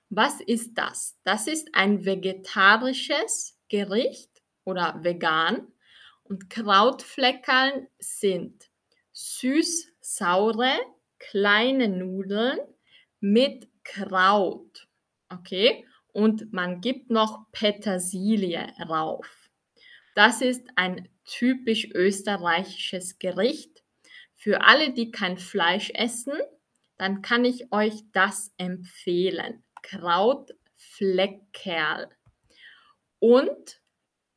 Was 0.10 0.40
ist 0.40 0.76
das? 0.76 1.18
Das 1.24 1.48
ist 1.48 1.74
ein 1.74 2.06
vegetarisches 2.06 3.58
Gericht 3.70 4.44
oder 4.66 5.04
vegan. 5.04 5.74
Und 6.22 6.52
Krautfleckerl 6.52 7.88
sind 7.98 8.67
süß-saure 9.18 10.78
kleine 11.18 11.90
Nudeln 11.90 12.60
mit 13.20 13.68
Kraut. 13.84 14.88
Okay? 15.30 15.86
Und 16.14 16.54
man 16.54 16.80
gibt 16.82 17.10
noch 17.10 17.52
Petersilie 17.52 18.72
rauf. 18.88 19.50
Das 20.14 20.42
ist 20.42 20.68
ein 20.76 21.10
typisch 21.26 21.90
österreichisches 21.94 23.18
Gericht. 23.18 23.84
Für 24.36 24.62
alle, 24.62 24.94
die 24.94 25.10
kein 25.12 25.40
Fleisch 25.40 25.90
essen, 25.96 26.38
dann 26.98 27.24
kann 27.24 27.44
ich 27.44 27.72
euch 27.72 28.04
das 28.14 28.54
empfehlen. 28.58 29.64
Krautfleckerl. 29.82 32.10
Und 33.20 33.82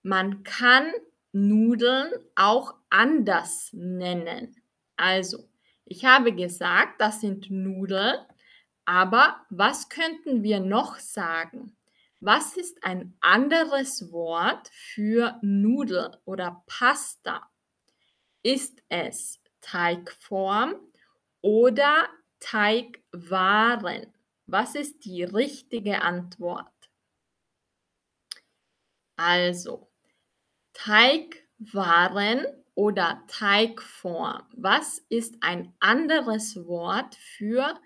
man 0.03 0.43
kann 0.43 0.91
Nudeln 1.33 2.13
auch 2.35 2.75
anders 2.89 3.69
nennen. 3.73 4.57
Also, 5.01 5.49
ich 5.87 6.05
habe 6.05 6.35
gesagt, 6.35 7.01
das 7.01 7.23
sind 7.23 7.51
Nudeln, 7.51 8.19
aber 8.85 9.47
was 9.49 9.89
könnten 9.89 10.43
wir 10.43 10.61
noch 10.61 10.99
sagen? 10.99 11.75
Was 12.21 12.59
ist 12.59 12.85
ein 12.85 13.17
anderes 13.23 14.13
Wort 14.13 14.69
für 14.69 15.39
Nudel 15.41 16.19
oder 16.27 16.63
Pasta? 16.67 17.49
Ist 18.43 18.83
es 18.91 19.41
Teigform 19.63 20.75
oder 21.41 22.07
Teigwaren? 22.39 24.13
Was 24.47 24.75
ist 24.75 25.07
die 25.07 25.23
richtige 25.23 26.03
Antwort? 26.03 26.91
Also, 29.17 29.89
Teigwaren 30.75 32.45
oder 32.75 33.23
Teigform. 33.29 34.43
Was 34.53 34.99
ist 35.09 35.37
ein 35.41 35.75
anderes 35.81 36.57
Wort 36.67 37.15
für 37.15 37.79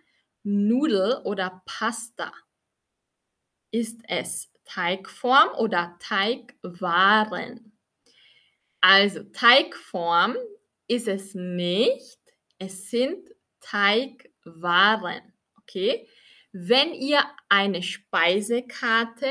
Nudel 0.42 1.20
oder 1.24 1.62
Pasta? 1.64 2.32
Ist 3.70 4.00
es 4.08 4.52
Teigform 4.64 5.48
oder 5.58 5.96
Teigwaren? 6.00 7.72
Also 8.80 9.22
Teigform 9.24 10.36
ist 10.86 11.08
es 11.08 11.34
nicht. 11.34 12.18
Es 12.58 12.90
sind 12.90 13.30
Teigwaren. 13.60 15.32
Okay? 15.60 16.06
Wenn 16.52 16.92
ihr 16.92 17.24
eine 17.48 17.82
Speisekarte 17.82 19.30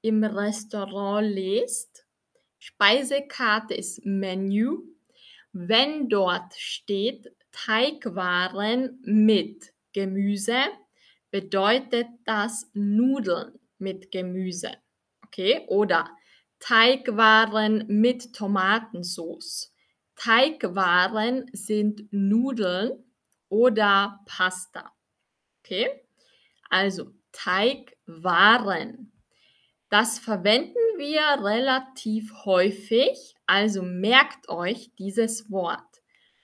im 0.00 0.24
Restaurant 0.24 1.32
lest, 1.32 2.04
Speisekarte 2.58 3.74
ist 3.74 4.04
Menü, 4.06 4.78
wenn 5.54 6.08
dort 6.08 6.52
steht 6.54 7.32
Teigwaren 7.52 9.00
mit 9.04 9.72
Gemüse, 9.92 10.58
bedeutet 11.30 12.08
das 12.24 12.68
Nudeln 12.74 13.58
mit 13.78 14.10
Gemüse. 14.10 14.72
Okay? 15.24 15.64
Oder 15.68 16.10
Teigwaren 16.58 17.84
mit 17.86 18.34
Tomatensauce. 18.34 19.72
Teigwaren 20.16 21.46
sind 21.52 22.12
Nudeln 22.12 23.04
oder 23.48 24.20
Pasta. 24.26 24.92
Okay? 25.60 25.88
Also 26.68 27.12
Teigwaren. 27.30 29.12
Das 29.88 30.18
verwenden 30.18 30.74
wir 30.96 31.44
relativ 31.44 32.32
häufig, 32.44 33.34
also 33.46 33.82
merkt 33.82 34.48
euch 34.48 34.90
dieses 34.98 35.50
Wort. 35.50 35.80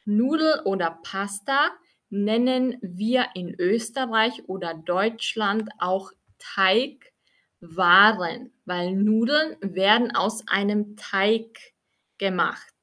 Nudel 0.04 0.60
oder 0.64 0.98
Pasta 1.02 1.70
nennen 2.10 2.76
wir 2.82 3.28
in 3.34 3.54
Österreich 3.58 4.48
oder 4.48 4.74
Deutschland 4.74 5.70
auch 5.78 6.12
Teigwaren, 6.38 8.52
weil 8.64 8.94
Nudeln 8.94 9.56
werden 9.60 10.14
aus 10.14 10.46
einem 10.48 10.96
Teig 10.96 11.72
gemacht. 12.18 12.74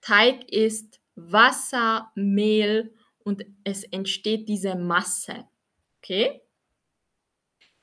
Teig 0.00 0.50
ist 0.50 1.00
Wasser, 1.14 2.10
Mehl 2.14 2.94
und 3.18 3.44
es 3.64 3.84
entsteht 3.84 4.48
diese 4.48 4.74
Masse. 4.74 5.44
Okay? 5.98 6.40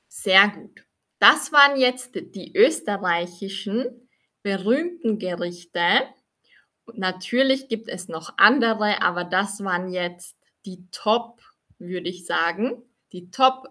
Sehr 0.08 0.48
gut. 0.48 0.84
Das 1.20 1.52
waren 1.52 1.78
jetzt 1.78 2.14
die 2.14 2.56
österreichischen 2.56 4.08
berühmten 4.42 5.18
Gerichte. 5.18 6.08
Natürlich 6.94 7.68
gibt 7.68 7.88
es 7.88 8.08
noch 8.08 8.34
andere, 8.38 9.02
aber 9.02 9.24
das 9.24 9.62
waren 9.62 9.92
jetzt 9.92 10.36
die 10.64 10.88
Top, 10.90 11.42
würde 11.78 12.08
ich 12.08 12.24
sagen, 12.24 12.82
die 13.12 13.30
Top 13.30 13.68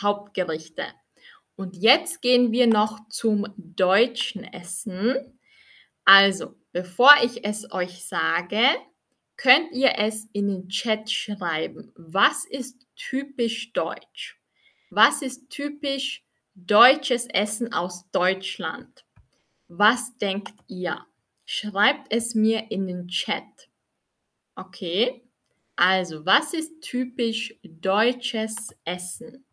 Hauptgerichte. 0.00 0.84
Und 1.56 1.76
jetzt 1.76 2.22
gehen 2.22 2.52
wir 2.52 2.68
noch 2.68 3.08
zum 3.08 3.46
deutschen 3.56 4.44
Essen. 4.44 5.40
Also, 6.04 6.54
bevor 6.72 7.12
ich 7.24 7.44
es 7.44 7.70
euch 7.72 8.04
sage, 8.04 8.60
könnt 9.36 9.72
ihr 9.72 9.98
es 9.98 10.28
in 10.32 10.46
den 10.46 10.68
Chat 10.68 11.10
schreiben. 11.10 11.92
Was 11.96 12.44
ist 12.44 12.86
typisch 12.94 13.72
deutsch? 13.72 14.40
Was 14.90 15.22
ist 15.22 15.50
typisch 15.50 16.23
Deutsches 16.54 17.26
Essen 17.26 17.72
aus 17.72 18.08
Deutschland. 18.12 19.04
Was 19.66 20.16
denkt 20.18 20.54
ihr? 20.68 21.04
Schreibt 21.44 22.12
es 22.12 22.34
mir 22.34 22.70
in 22.70 22.86
den 22.86 23.08
Chat. 23.08 23.68
Okay? 24.54 25.28
Also, 25.74 26.24
was 26.24 26.54
ist 26.54 26.80
typisch 26.80 27.58
deutsches 27.64 28.74
Essen? 28.84 29.44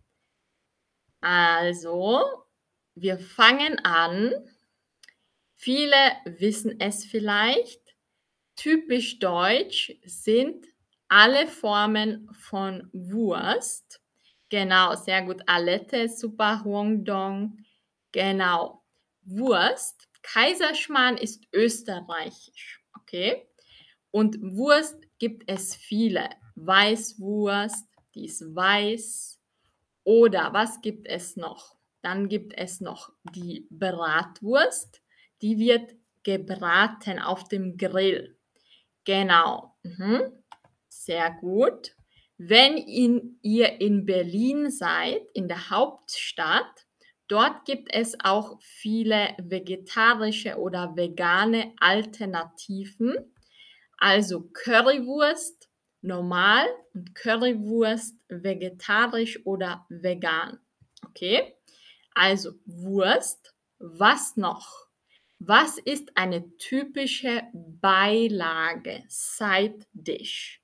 Also, 1.22 2.46
wir 2.94 3.18
fangen 3.18 3.80
an. 3.80 4.34
Viele 5.56 5.96
wissen 6.26 6.80
es 6.80 7.06
vielleicht. 7.06 7.82
Typisch 8.56 9.18
deutsch 9.18 9.92
sind 10.04 10.68
alle 11.08 11.48
Formen 11.48 12.30
von 12.34 12.90
Wurst. 12.94 14.01
Genau, 14.52 14.96
sehr 14.96 15.22
gut. 15.22 15.42
Alette, 15.48 16.10
super, 16.10 16.62
Huangdong. 16.66 17.58
Genau. 18.12 18.84
Wurst. 19.24 20.10
Kaiserschmarrn 20.24 21.16
ist 21.16 21.46
österreichisch. 21.54 22.84
Okay. 23.00 23.48
Und 24.12 24.38
Wurst 24.42 24.98
gibt 25.20 25.50
es 25.50 25.74
viele. 25.74 26.30
Weißwurst, 26.56 27.88
die 28.14 28.26
ist 28.26 28.44
weiß. 28.54 29.40
Oder 30.04 30.52
was 30.52 30.82
gibt 30.82 31.08
es 31.08 31.38
noch? 31.38 31.78
Dann 32.02 32.28
gibt 32.28 32.54
es 32.58 32.82
noch 32.82 33.14
die 33.34 33.68
Bratwurst. 33.70 35.02
Die 35.42 35.60
wird 35.60 35.96
gebraten 36.24 37.20
auf 37.20 37.48
dem 37.48 37.78
Grill. 37.78 38.38
Genau. 39.06 39.78
Mhm. 39.84 40.44
Sehr 40.90 41.32
gut. 41.32 41.96
Wenn 42.44 42.76
in, 42.78 43.38
ihr 43.44 43.80
in 43.82 44.08
Berlin 44.08 44.72
seid, 44.72 45.22
in 45.36 45.48
der 45.48 45.70
Hauptstadt, 45.70 46.88
dort 47.28 47.66
gibt 47.66 47.94
es 47.94 48.20
auch 48.20 48.60
viele 48.62 49.36
vegetarische 49.38 50.58
oder 50.58 50.96
vegane 50.96 51.72
Alternativen. 51.80 53.14
Also 54.00 54.50
Currywurst 54.54 55.70
normal 56.02 56.66
und 56.96 57.14
Currywurst 57.14 58.18
vegetarisch 58.28 59.46
oder 59.46 59.86
vegan. 59.90 60.58
Okay? 61.06 61.54
Also 62.16 62.54
Wurst. 62.66 63.54
Was 63.78 64.36
noch? 64.36 64.88
Was 65.38 65.78
ist 65.78 66.18
eine 66.18 66.58
typische 66.58 67.44
Beilage, 67.54 69.04
Side 69.08 69.86
Dish? 69.94 70.61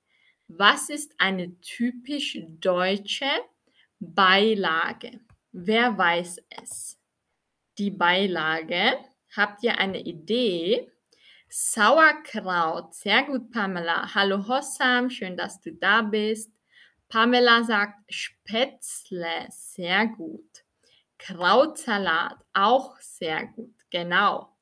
Was 0.50 0.88
ist 0.88 1.12
eine 1.18 1.60
typisch 1.60 2.38
deutsche 2.42 3.28
Beilage? 4.00 5.20
Wer 5.52 5.98
weiß 5.98 6.38
es? 6.62 6.98
Die 7.76 7.90
Beilage, 7.90 8.98
habt 9.36 9.62
ihr 9.62 9.78
eine 9.78 10.00
Idee? 10.00 10.90
Sauerkraut, 11.50 12.94
sehr 12.94 13.24
gut, 13.24 13.50
Pamela. 13.50 14.14
Hallo 14.14 14.48
Hossam, 14.48 15.10
schön, 15.10 15.36
dass 15.36 15.60
du 15.60 15.70
da 15.74 16.00
bist. 16.00 16.50
Pamela 17.10 17.62
sagt 17.64 18.10
Spätzle, 18.10 19.48
sehr 19.50 20.06
gut. 20.06 20.64
Krautsalat, 21.18 22.38
auch 22.54 22.96
sehr 23.00 23.48
gut, 23.48 23.74
genau. 23.90 24.56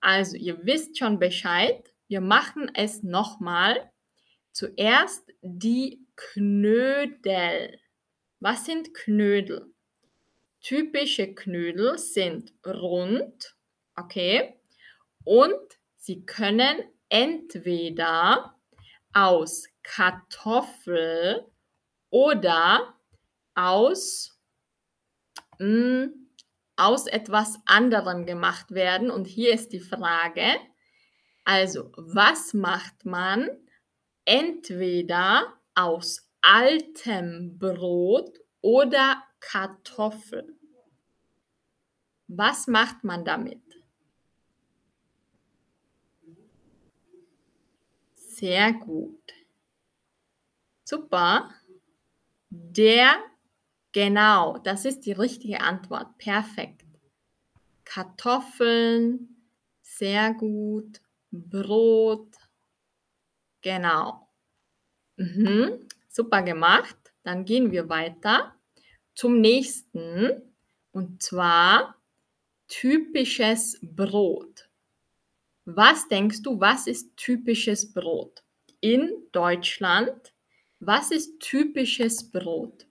Also, 0.00 0.36
ihr 0.36 0.64
wisst 0.64 0.96
schon 0.96 1.18
Bescheid. 1.18 1.92
Wir 2.06 2.20
machen 2.20 2.70
es 2.74 3.02
nochmal. 3.02 3.90
Zuerst 4.56 5.34
die 5.42 6.06
Knödel. 6.16 7.78
Was 8.40 8.64
sind 8.64 8.94
Knödel? 8.94 9.70
Typische 10.62 11.34
Knödel 11.34 11.98
sind 11.98 12.54
rund, 12.64 13.54
okay, 13.96 14.58
und 15.24 15.60
sie 15.98 16.24
können 16.24 16.84
entweder 17.10 18.56
aus 19.12 19.68
Kartoffel 19.82 21.44
oder 22.08 22.94
aus, 23.54 24.40
mh, 25.58 25.66
hm, 25.66 26.30
aus 26.76 27.06
etwas 27.08 27.58
anderem 27.66 28.24
gemacht 28.24 28.70
werden. 28.70 29.10
Und 29.10 29.26
hier 29.26 29.52
ist 29.52 29.74
die 29.74 29.80
Frage, 29.80 30.56
also 31.44 31.92
was 31.98 32.54
macht 32.54 33.04
man 33.04 33.50
entweder 34.26 35.54
aus 35.74 36.28
altem 36.42 37.58
Brot 37.58 38.38
oder 38.60 39.22
Kartoffeln. 39.40 40.58
Was 42.28 42.66
macht 42.66 43.04
man 43.04 43.24
damit? 43.24 43.62
Sehr 48.14 48.72
gut. 48.74 49.32
Super. 50.84 51.50
Der, 52.50 53.16
genau, 53.92 54.58
das 54.58 54.84
ist 54.84 55.06
die 55.06 55.12
richtige 55.12 55.60
Antwort. 55.60 56.18
Perfekt. 56.18 56.84
Kartoffeln, 57.84 59.42
sehr 59.80 60.34
gut. 60.34 61.00
Brot, 61.30 62.36
Genau. 63.66 64.28
Mhm. 65.16 65.88
Super 66.08 66.42
gemacht. 66.42 66.96
Dann 67.24 67.44
gehen 67.44 67.72
wir 67.72 67.88
weiter 67.88 68.54
zum 69.16 69.40
nächsten. 69.40 70.40
Und 70.92 71.20
zwar 71.20 71.96
typisches 72.68 73.80
Brot. 73.82 74.68
Was 75.64 76.06
denkst 76.06 76.42
du, 76.42 76.60
was 76.60 76.86
ist 76.86 77.16
typisches 77.16 77.92
Brot? 77.92 78.44
In 78.78 79.10
Deutschland, 79.32 80.32
was 80.78 81.10
ist 81.10 81.40
typisches 81.40 82.30
Brot? 82.30 82.86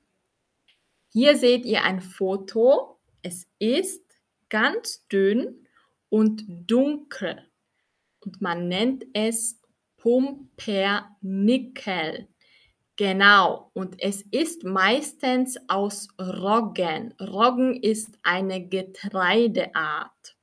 Hier 1.07 1.38
seht 1.38 1.65
ihr 1.65 1.83
ein 1.83 2.01
Foto. 2.01 2.99
Es 3.21 3.47
ist 3.59 4.03
ganz 4.49 5.07
dünn 5.07 5.65
und 6.09 6.43
dunkel. 6.49 7.49
Und 8.19 8.41
man 8.41 8.67
nennt 8.67 9.05
es 9.13 9.57
Pumpernickel. 10.05 12.29
Genau, 12.95 13.71
und 13.73 13.99
es 13.99 14.21
ist 14.29 14.63
meistens 14.63 15.57
aus 15.67 16.09
Roggen. 16.21 17.15
Roggen 17.19 17.81
ist 17.81 18.19
eine 18.21 18.67
Getreideart. 18.67 20.37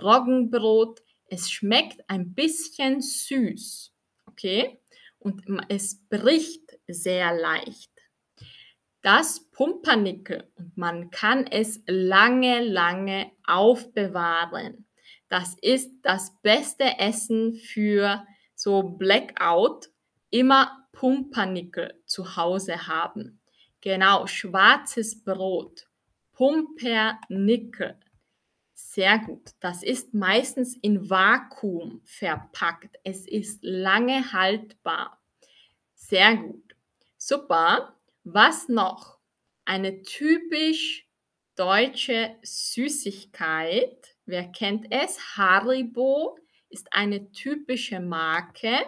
Roggenbrot, 0.00 1.00
es 1.26 1.50
schmeckt 1.50 2.08
ein 2.08 2.34
bisschen 2.34 3.00
süß, 3.00 3.92
okay? 4.26 4.78
Und 5.18 5.42
es 5.68 6.00
bricht 6.08 6.78
sehr 6.86 7.36
leicht. 7.36 7.90
Das 9.02 9.40
Pumpernickel 9.50 10.52
und 10.54 10.76
man 10.76 11.10
kann 11.10 11.48
es 11.48 11.82
lange, 11.88 12.62
lange 12.62 13.32
aufbewahren. 13.44 14.86
Das 15.28 15.56
ist 15.60 15.90
das 16.02 16.32
beste 16.42 17.00
Essen 17.00 17.54
für 17.54 18.24
so 18.64 18.82
Blackout 18.82 19.90
immer 20.30 20.88
Pumpernickel 20.92 22.02
zu 22.06 22.36
Hause 22.36 22.86
haben. 22.86 23.38
Genau, 23.82 24.26
schwarzes 24.26 25.22
Brot. 25.22 25.86
Pumpernickel. 26.32 28.00
Sehr 28.72 29.18
gut. 29.18 29.50
Das 29.60 29.82
ist 29.82 30.14
meistens 30.14 30.78
in 30.78 31.10
Vakuum 31.10 32.00
verpackt. 32.04 32.96
Es 33.04 33.28
ist 33.28 33.62
lange 33.62 34.32
haltbar. 34.32 35.20
Sehr 35.92 36.34
gut. 36.38 36.74
Super. 37.18 38.00
Was 38.22 38.70
noch? 38.70 39.18
Eine 39.66 40.00
typisch 40.00 41.06
deutsche 41.54 42.34
Süßigkeit. 42.42 44.16
Wer 44.24 44.50
kennt 44.52 44.86
es? 44.90 45.36
Haribo 45.36 46.38
ist 46.74 46.92
eine 46.92 47.30
typische 47.30 48.00
Marke. 48.00 48.80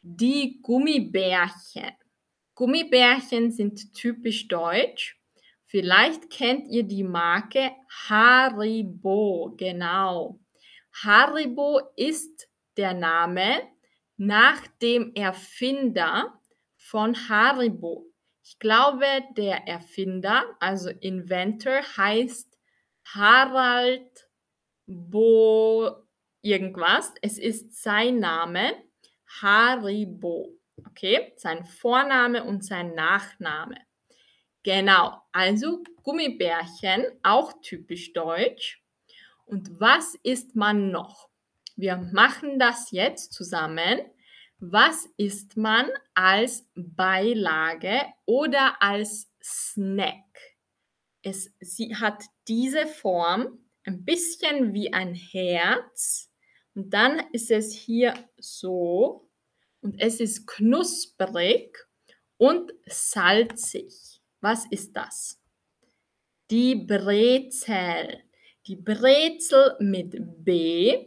Die 0.00 0.60
Gummibärchen. 0.62 1.90
Gummibärchen 2.54 3.50
sind 3.50 3.92
typisch 3.94 4.46
deutsch. 4.46 5.20
Vielleicht 5.66 6.30
kennt 6.30 6.68
ihr 6.68 6.84
die 6.84 7.02
Marke 7.02 7.72
Haribo, 8.08 9.54
genau. 9.56 10.38
Haribo 11.02 11.80
ist 11.96 12.48
der 12.76 12.94
Name 12.94 13.62
nach 14.16 14.66
dem 14.80 15.12
Erfinder 15.14 16.40
von 16.76 17.16
Haribo. 17.28 18.06
Ich 18.44 18.58
glaube, 18.60 19.06
der 19.36 19.66
Erfinder, 19.66 20.44
also 20.60 20.90
Inventor, 20.90 21.82
heißt 21.96 22.56
Harald 23.04 24.28
Bo 24.86 26.09
irgendwas. 26.42 27.12
Es 27.22 27.38
ist 27.38 27.82
sein 27.82 28.18
Name, 28.18 28.72
Haribo. 29.40 30.56
Okay, 30.88 31.32
sein 31.36 31.64
Vorname 31.64 32.44
und 32.44 32.64
sein 32.64 32.94
Nachname. 32.94 33.76
Genau, 34.62 35.22
also 35.32 35.82
Gummibärchen, 36.02 37.04
auch 37.22 37.60
typisch 37.62 38.12
deutsch. 38.12 38.82
Und 39.46 39.80
was 39.80 40.14
isst 40.22 40.54
man 40.54 40.90
noch? 40.90 41.28
Wir 41.76 41.96
machen 41.96 42.58
das 42.58 42.90
jetzt 42.90 43.32
zusammen. 43.32 44.00
Was 44.58 45.08
isst 45.16 45.56
man 45.56 45.88
als 46.14 46.68
Beilage 46.74 48.02
oder 48.26 48.82
als 48.82 49.32
Snack? 49.42 50.24
Es, 51.22 51.54
sie 51.60 51.96
hat 51.96 52.22
diese 52.48 52.86
Form, 52.86 53.58
ein 53.84 54.04
bisschen 54.04 54.74
wie 54.74 54.92
ein 54.92 55.14
Herz 55.14 56.29
und 56.74 56.90
dann 56.90 57.20
ist 57.32 57.50
es 57.50 57.74
hier 57.74 58.14
so 58.38 59.28
und 59.80 60.00
es 60.00 60.20
ist 60.20 60.46
knusprig 60.46 61.76
und 62.36 62.72
salzig. 62.86 64.20
Was 64.40 64.66
ist 64.70 64.96
das? 64.96 65.40
Die 66.50 66.74
Brezel. 66.74 68.22
Die 68.66 68.76
Brezel 68.76 69.76
mit 69.80 70.44
B. 70.44 71.06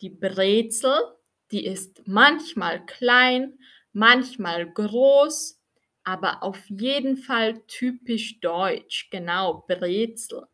Die 0.00 0.10
Brezel, 0.10 1.16
die 1.50 1.64
ist 1.64 2.02
manchmal 2.06 2.84
klein, 2.84 3.58
manchmal 3.92 4.70
groß, 4.70 5.60
aber 6.02 6.42
auf 6.42 6.58
jeden 6.68 7.16
Fall 7.16 7.62
typisch 7.66 8.40
deutsch. 8.40 9.08
Genau, 9.10 9.64
Brezel. 9.66 10.46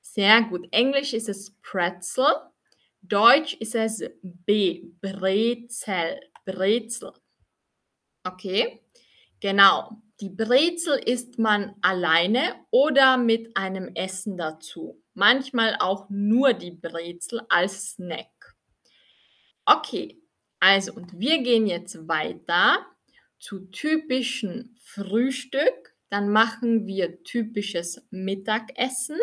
Sehr 0.00 0.42
gut. 0.42 0.66
Englisch 0.72 1.12
ist 1.14 1.28
es 1.28 1.54
Pretzel. 1.62 2.26
Deutsch 3.08 3.54
ist 3.54 3.74
es 3.74 4.04
B, 4.22 4.90
Brezel. 5.00 6.20
Brezel. 6.44 7.12
Okay, 8.24 8.82
genau. 9.40 10.02
Die 10.20 10.30
Brezel 10.30 10.98
isst 10.98 11.38
man 11.38 11.76
alleine 11.80 12.56
oder 12.70 13.16
mit 13.16 13.56
einem 13.56 13.94
Essen 13.94 14.36
dazu. 14.36 15.02
Manchmal 15.14 15.76
auch 15.78 16.10
nur 16.10 16.52
die 16.52 16.72
Brezel 16.72 17.42
als 17.48 17.90
Snack. 17.90 18.56
Okay, 19.64 20.20
also 20.60 20.92
und 20.92 21.18
wir 21.18 21.42
gehen 21.42 21.66
jetzt 21.66 22.08
weiter 22.08 22.84
zu 23.38 23.70
typischen 23.70 24.76
Frühstück. 24.82 25.94
Dann 26.10 26.30
machen 26.30 26.86
wir 26.86 27.22
typisches 27.22 28.06
Mittagessen 28.10 29.18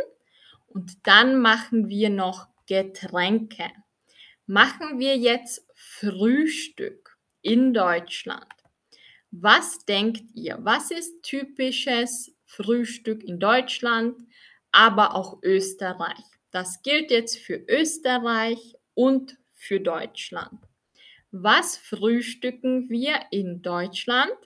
und 0.67 1.05
dann 1.07 1.39
machen 1.39 1.89
wir 1.89 2.09
noch 2.09 2.47
Getränke. 2.67 3.71
Machen 4.45 4.99
wir 4.99 5.17
jetzt 5.17 5.65
Frühstück 5.73 7.17
in 7.41 7.73
Deutschland. 7.73 8.45
Was 9.31 9.79
denkt 9.85 10.23
ihr? 10.33 10.57
Was 10.61 10.91
ist 10.91 11.23
typisches 11.23 12.33
Frühstück 12.45 13.23
in 13.23 13.39
Deutschland, 13.39 14.17
aber 14.71 15.15
auch 15.15 15.41
Österreich? 15.43 16.23
Das 16.51 16.81
gilt 16.83 17.11
jetzt 17.11 17.37
für 17.37 17.65
Österreich 17.67 18.75
und 18.93 19.37
für 19.53 19.79
Deutschland. 19.79 20.59
Was 21.31 21.75
frühstücken 21.75 22.89
wir 22.89 23.19
in 23.31 23.61
Deutschland 23.61 24.37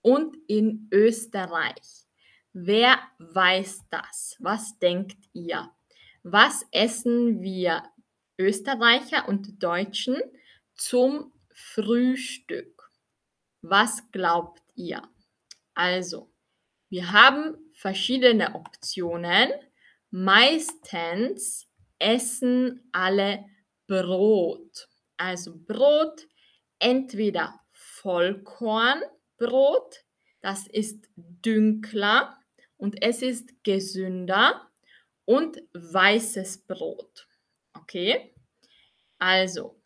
und 0.00 0.36
in 0.46 0.88
Österreich? 0.90 2.06
Wer 2.54 2.98
weiß 3.18 3.84
das? 3.90 4.36
Was 4.40 4.78
denkt 4.78 5.18
ihr? 5.34 5.70
Was 6.30 6.66
essen 6.72 7.40
wir 7.40 7.84
Österreicher 8.38 9.28
und 9.28 9.62
Deutschen 9.62 10.20
zum 10.74 11.32
Frühstück? 11.54 12.92
Was 13.62 14.10
glaubt 14.12 14.60
ihr? 14.74 15.00
Also, 15.72 16.30
wir 16.90 17.12
haben 17.12 17.56
verschiedene 17.72 18.54
Optionen. 18.54 19.48
Meistens 20.10 21.66
essen 21.98 22.86
alle 22.92 23.46
Brot. 23.86 24.86
Also 25.16 25.54
Brot, 25.56 26.28
entweder 26.78 27.58
Vollkornbrot, 27.72 30.04
das 30.42 30.66
ist 30.66 31.08
dünkler 31.16 32.38
und 32.76 33.02
es 33.02 33.22
ist 33.22 33.64
gesünder 33.64 34.67
und 35.28 35.62
weißes 35.74 36.64
Brot. 36.66 37.28
Okay? 37.74 38.34
Also, 39.18 39.78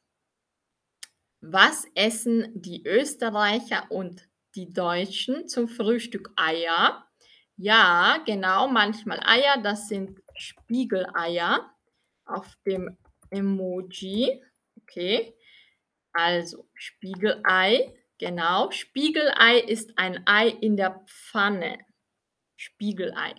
was 1.41 1.85
essen 1.97 2.53
die 2.55 2.87
Österreicher 2.87 3.91
und 3.91 4.29
die 4.55 4.73
Deutschen 4.73 5.49
zum 5.49 5.67
Frühstück? 5.67 6.31
Eier. 6.37 7.09
Ja, 7.57 8.23
genau, 8.25 8.69
manchmal 8.69 9.19
Eier, 9.25 9.61
das 9.61 9.89
sind 9.89 10.23
Spiegeleier 10.37 11.75
auf 12.25 12.57
dem 12.65 12.97
Emoji. 13.31 14.45
Okay, 14.77 15.35
also 16.13 16.69
Spiegelei, 16.75 17.93
genau. 18.19 18.71
Spiegelei 18.71 19.59
ist 19.59 19.99
ein 19.99 20.25
Ei 20.25 20.51
in 20.61 20.77
der 20.77 21.05
Pfanne. 21.09 21.79
Spiegelei. 22.57 23.35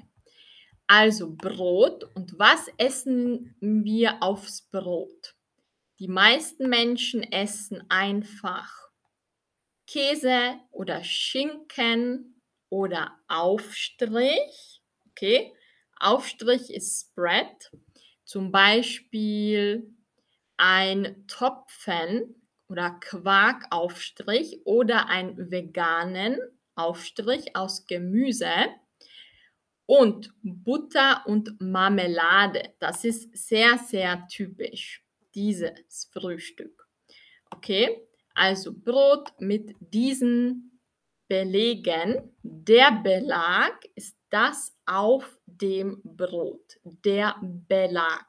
Also 0.96 1.34
Brot. 1.36 2.04
Und 2.14 2.38
was 2.38 2.68
essen 2.78 3.56
wir 3.60 4.22
aufs 4.22 4.62
Brot? 4.62 5.34
Die 5.98 6.08
meisten 6.08 6.70
Menschen 6.70 7.24
essen 7.24 7.84
einfach 7.90 8.92
Käse 9.88 10.60
oder 10.70 11.04
Schinken 11.04 12.40
oder 12.70 13.18
Aufstrich. 13.28 14.84
Okay, 15.10 15.52
Aufstrich 16.00 16.72
ist 16.72 17.10
Spread. 17.10 17.72
Zum 18.24 18.52
Beispiel 18.52 19.96
ein 20.58 21.26
Topfen 21.26 22.48
oder 22.70 22.92
Quarkaufstrich 22.92 24.62
oder 24.64 25.10
ein 25.10 25.50
veganen 25.50 26.38
Aufstrich 26.76 27.56
aus 27.56 27.88
Gemüse 27.88 28.70
und 29.86 30.34
Butter 30.42 31.24
und 31.26 31.60
Marmelade. 31.60 32.74
Das 32.80 33.04
ist 33.04 33.36
sehr, 33.36 33.78
sehr 33.78 34.28
typisch 34.28 35.04
dieses 35.36 36.10
Frühstück. 36.12 36.88
Okay, 37.50 38.08
also 38.34 38.74
Brot 38.74 39.34
mit 39.40 39.76
diesen 39.80 40.80
Belegen. 41.28 42.36
Der 42.42 42.92
Belag 42.92 43.86
ist 43.96 44.18
das 44.30 44.76
auf 44.86 45.38
dem 45.46 46.02
Brot. 46.04 46.80
Der 46.84 47.36
Belag. 47.42 48.26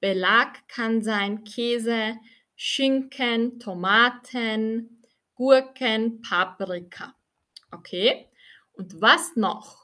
Belag 0.00 0.68
kann 0.68 1.02
sein 1.02 1.44
Käse, 1.44 2.16
Schinken, 2.56 3.58
Tomaten, 3.58 5.02
Gurken, 5.34 6.20
Paprika. 6.20 7.14
Okay? 7.70 8.28
Und 8.72 9.00
was 9.00 9.34
noch? 9.36 9.83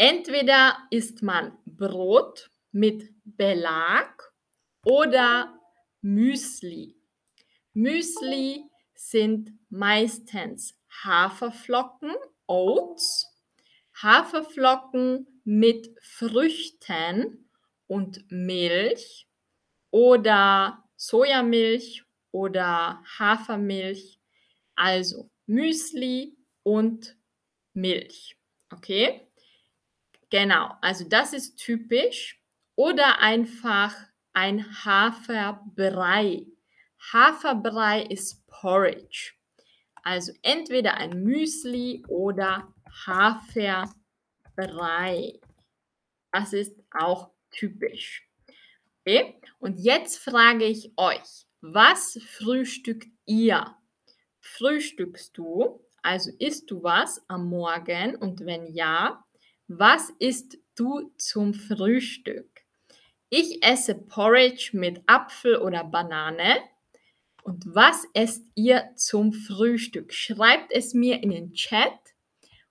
Entweder 0.00 0.78
isst 0.90 1.22
man 1.24 1.58
Brot 1.66 2.52
mit 2.70 3.12
Belag 3.24 4.32
oder 4.84 5.58
Müsli. 6.02 6.94
Müsli 7.72 8.62
sind 8.94 9.50
meistens 9.70 10.78
Haferflocken, 11.02 12.14
Oats, 12.46 13.26
Haferflocken 14.00 15.42
mit 15.42 15.92
Früchten 16.00 17.50
und 17.88 18.24
Milch 18.30 19.28
oder 19.90 20.88
Sojamilch 20.94 22.04
oder 22.30 23.02
Hafermilch, 23.18 24.20
also 24.76 25.28
Müsli 25.46 26.36
und 26.62 27.18
Milch. 27.72 28.36
Okay? 28.70 29.27
Genau, 30.30 30.74
also 30.80 31.08
das 31.08 31.32
ist 31.32 31.56
typisch. 31.56 32.40
Oder 32.76 33.20
einfach 33.20 33.94
ein 34.32 34.64
Haferbrei. 34.84 36.46
Haferbrei 37.12 38.02
ist 38.02 38.46
Porridge. 38.46 39.32
Also 40.02 40.32
entweder 40.42 40.94
ein 40.94 41.22
Müsli 41.22 42.04
oder 42.08 42.72
Haferbrei. 43.06 43.90
Das 46.32 46.52
ist 46.52 46.74
auch 46.92 47.30
typisch. 47.50 48.28
Okay? 49.00 49.40
Und 49.58 49.78
jetzt 49.78 50.18
frage 50.18 50.64
ich 50.66 50.92
euch, 50.96 51.46
was 51.60 52.18
frühstückt 52.24 53.08
ihr? 53.26 53.74
Frühstückst 54.40 55.36
du? 55.36 55.84
Also 56.02 56.30
isst 56.38 56.70
du 56.70 56.82
was 56.82 57.24
am 57.28 57.48
Morgen? 57.48 58.14
Und 58.16 58.46
wenn 58.46 58.66
ja, 58.68 59.24
was 59.68 60.10
isst 60.18 60.58
du 60.74 61.12
zum 61.18 61.54
Frühstück? 61.54 62.62
Ich 63.30 63.62
esse 63.62 63.94
Porridge 63.94 64.70
mit 64.72 65.02
Apfel 65.06 65.56
oder 65.56 65.84
Banane. 65.84 66.56
Und 67.42 67.64
was 67.74 68.06
esst 68.14 68.44
ihr 68.54 68.90
zum 68.96 69.32
Frühstück? 69.32 70.12
Schreibt 70.12 70.72
es 70.72 70.94
mir 70.94 71.22
in 71.22 71.30
den 71.30 71.52
Chat 71.52 71.98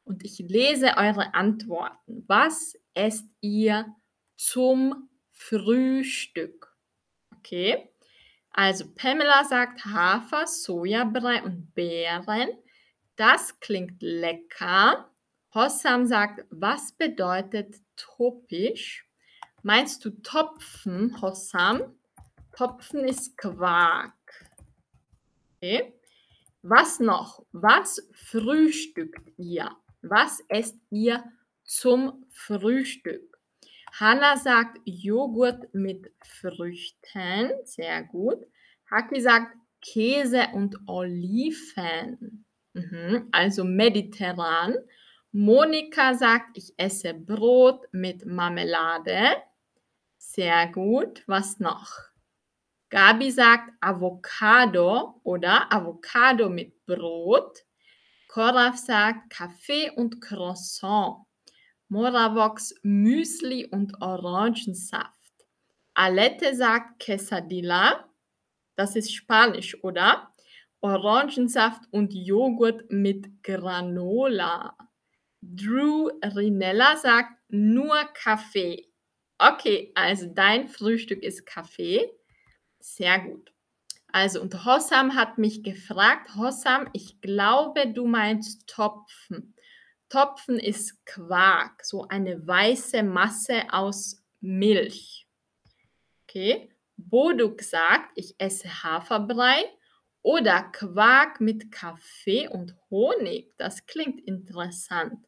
und 0.04 0.24
ich 0.24 0.40
lese 0.40 0.98
eure 0.98 1.34
Antworten. 1.34 2.24
Was 2.28 2.76
esst 2.94 3.28
ihr 3.42 3.86
zum 4.36 5.10
Frühstück? 5.32 6.76
Okay. 7.38 7.90
Also 8.52 8.86
Pamela 8.96 9.44
sagt 9.44 9.86
Hafer, 9.86 10.48
Sojabrei 10.48 11.44
und 11.44 11.76
Beeren. 11.76 12.50
Das 13.16 13.60
klingt 13.60 14.02
lecker. 14.02 15.12
Hossam 15.58 16.06
sagt, 16.06 16.46
was 16.52 16.92
bedeutet 16.92 17.78
topisch? 17.96 19.10
Meinst 19.64 20.06
du 20.06 20.12
Topfen, 20.12 21.20
Hossam? 21.20 21.96
Topfen 22.56 23.04
ist 23.04 23.36
Quark. 23.40 24.14
Okay. 25.56 25.96
Was 26.62 27.00
noch? 27.00 27.44
Was 27.54 28.08
frühstückt 28.14 29.32
ihr? 29.38 29.72
Was 30.04 30.44
esst 30.48 30.78
ihr 30.92 31.24
zum 31.64 32.24
Frühstück? 32.30 33.40
Hanna 33.94 34.38
sagt 34.38 34.78
Joghurt 34.86 35.74
mit 35.74 36.12
Früchten. 36.22 37.50
Sehr 37.64 38.04
gut. 38.04 38.46
Haki 38.92 39.20
sagt 39.22 39.58
Käse 39.82 40.50
und 40.54 40.78
Oliven. 40.86 42.46
Mhm. 42.74 43.30
Also 43.32 43.64
mediterran. 43.64 44.76
Monika 45.32 46.14
sagt, 46.14 46.58
ich 46.58 46.74
esse 46.78 47.14
Brot 47.14 47.88
mit 47.92 48.26
Marmelade. 48.26 49.44
Sehr 50.18 50.68
gut. 50.68 51.24
Was 51.28 51.60
noch? 51.60 51.92
Gabi 52.90 53.32
sagt 53.32 53.74
Avocado 53.82 55.20
oder 55.24 55.72
Avocado 55.74 56.50
mit 56.50 56.86
Brot. 56.86 57.66
Koraf 58.30 58.78
sagt 58.78 59.30
Kaffee 59.30 59.92
und 59.92 60.22
Croissant. 60.22 61.26
Moravox 61.90 62.76
Müsli 62.84 63.66
und 63.66 64.02
Orangensaft. 64.02 65.14
Alette 65.94 66.56
sagt 66.56 67.00
Quesadilla. 67.00 68.10
Das 68.76 68.96
ist 68.96 69.14
Spanisch, 69.14 69.84
oder? 69.84 70.32
Orangensaft 70.82 71.82
und 71.92 72.14
Joghurt 72.14 72.90
mit 72.92 73.44
Granola. 73.44 74.78
Drew 75.56 76.10
Rinella 76.24 76.98
sagt 76.98 77.32
nur 77.50 77.96
Kaffee. 78.14 78.92
Okay, 79.38 79.92
also 79.96 80.28
dein 80.34 80.68
Frühstück 80.68 81.24
ist 81.24 81.46
Kaffee. 81.46 82.12
Sehr 82.80 83.20
gut. 83.20 83.54
Also, 84.12 84.42
und 84.42 84.66
Hossam 84.66 85.16
hat 85.16 85.38
mich 85.38 85.64
gefragt, 85.64 86.36
Hossam, 86.36 86.90
ich 86.94 87.22
glaube, 87.22 87.88
du 87.88 88.08
meinst 88.08 88.68
Topfen. 88.68 89.54
Topfen 90.10 90.58
ist 90.58 91.06
Quark, 91.06 91.84
so 91.84 92.08
eine 92.08 92.46
weiße 92.48 93.04
Masse 93.04 93.64
aus 93.72 94.24
Milch. 94.40 95.28
Okay. 96.24 96.72
Boduk 96.98 97.62
sagt, 97.62 98.12
ich 98.16 98.36
esse 98.40 98.84
Haferbrei 98.84 99.64
oder 100.24 100.64
Quark 100.64 101.40
mit 101.40 101.72
Kaffee 101.72 102.48
und 102.48 102.76
Honig. 102.90 103.54
Das 103.58 103.86
klingt 103.86 104.20
interessant. 104.22 105.27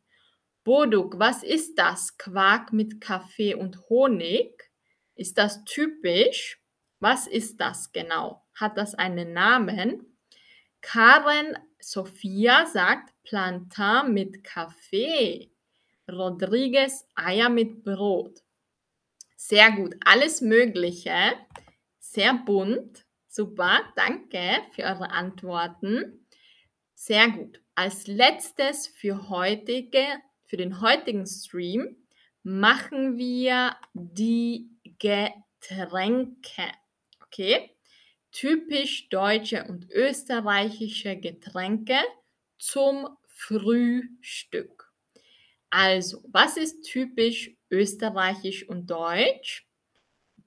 Boduk, 0.70 1.18
was 1.18 1.42
ist 1.42 1.80
das? 1.80 2.16
Quark 2.20 2.74
mit 2.74 3.02
Kaffee 3.02 3.56
und 3.56 3.90
Honig? 3.90 4.70
Ist 5.16 5.40
das 5.40 5.64
typisch? 5.64 6.62
Was 7.00 7.26
ist 7.26 7.60
das 7.60 7.92
genau? 7.92 8.46
Hat 8.54 8.78
das 8.78 8.94
einen 8.94 9.34
Namen? 9.34 10.16
Karen 10.82 11.58
Sophia 11.80 12.68
sagt 12.68 13.16
Plantain 13.24 14.14
mit 14.14 14.44
Kaffee. 14.44 15.52
Rodriguez 16.08 17.08
Eier 17.16 17.50
mit 17.50 17.84
Brot. 17.84 18.44
Sehr 19.38 19.72
gut, 19.72 19.96
alles 20.06 20.40
Mögliche. 20.40 21.34
Sehr 21.98 22.36
bunt. 22.46 23.08
Super, 23.28 23.80
danke 23.96 24.62
für 24.76 24.84
eure 24.84 25.10
Antworten. 25.10 26.28
Sehr 26.94 27.28
gut. 27.32 27.60
Als 27.74 28.06
letztes 28.06 28.86
für 28.86 29.30
heutige, 29.30 30.06
für 30.50 30.58
den 30.58 30.82
heutigen 30.82 31.28
Stream 31.28 31.96
machen 32.42 33.18
wir 33.18 33.76
die 33.94 34.72
Getränke. 34.98 36.72
Okay? 37.24 37.76
Typisch 38.32 39.10
deutsche 39.10 39.64
und 39.66 39.90
österreichische 39.92 41.16
Getränke 41.18 41.98
zum 42.58 43.08
Frühstück. 43.28 44.92
Also, 45.70 46.24
was 46.28 46.58
ist 46.58 46.82
typisch 46.82 47.52
österreichisch 47.70 48.68
und 48.68 48.90
deutsch? 48.90 49.68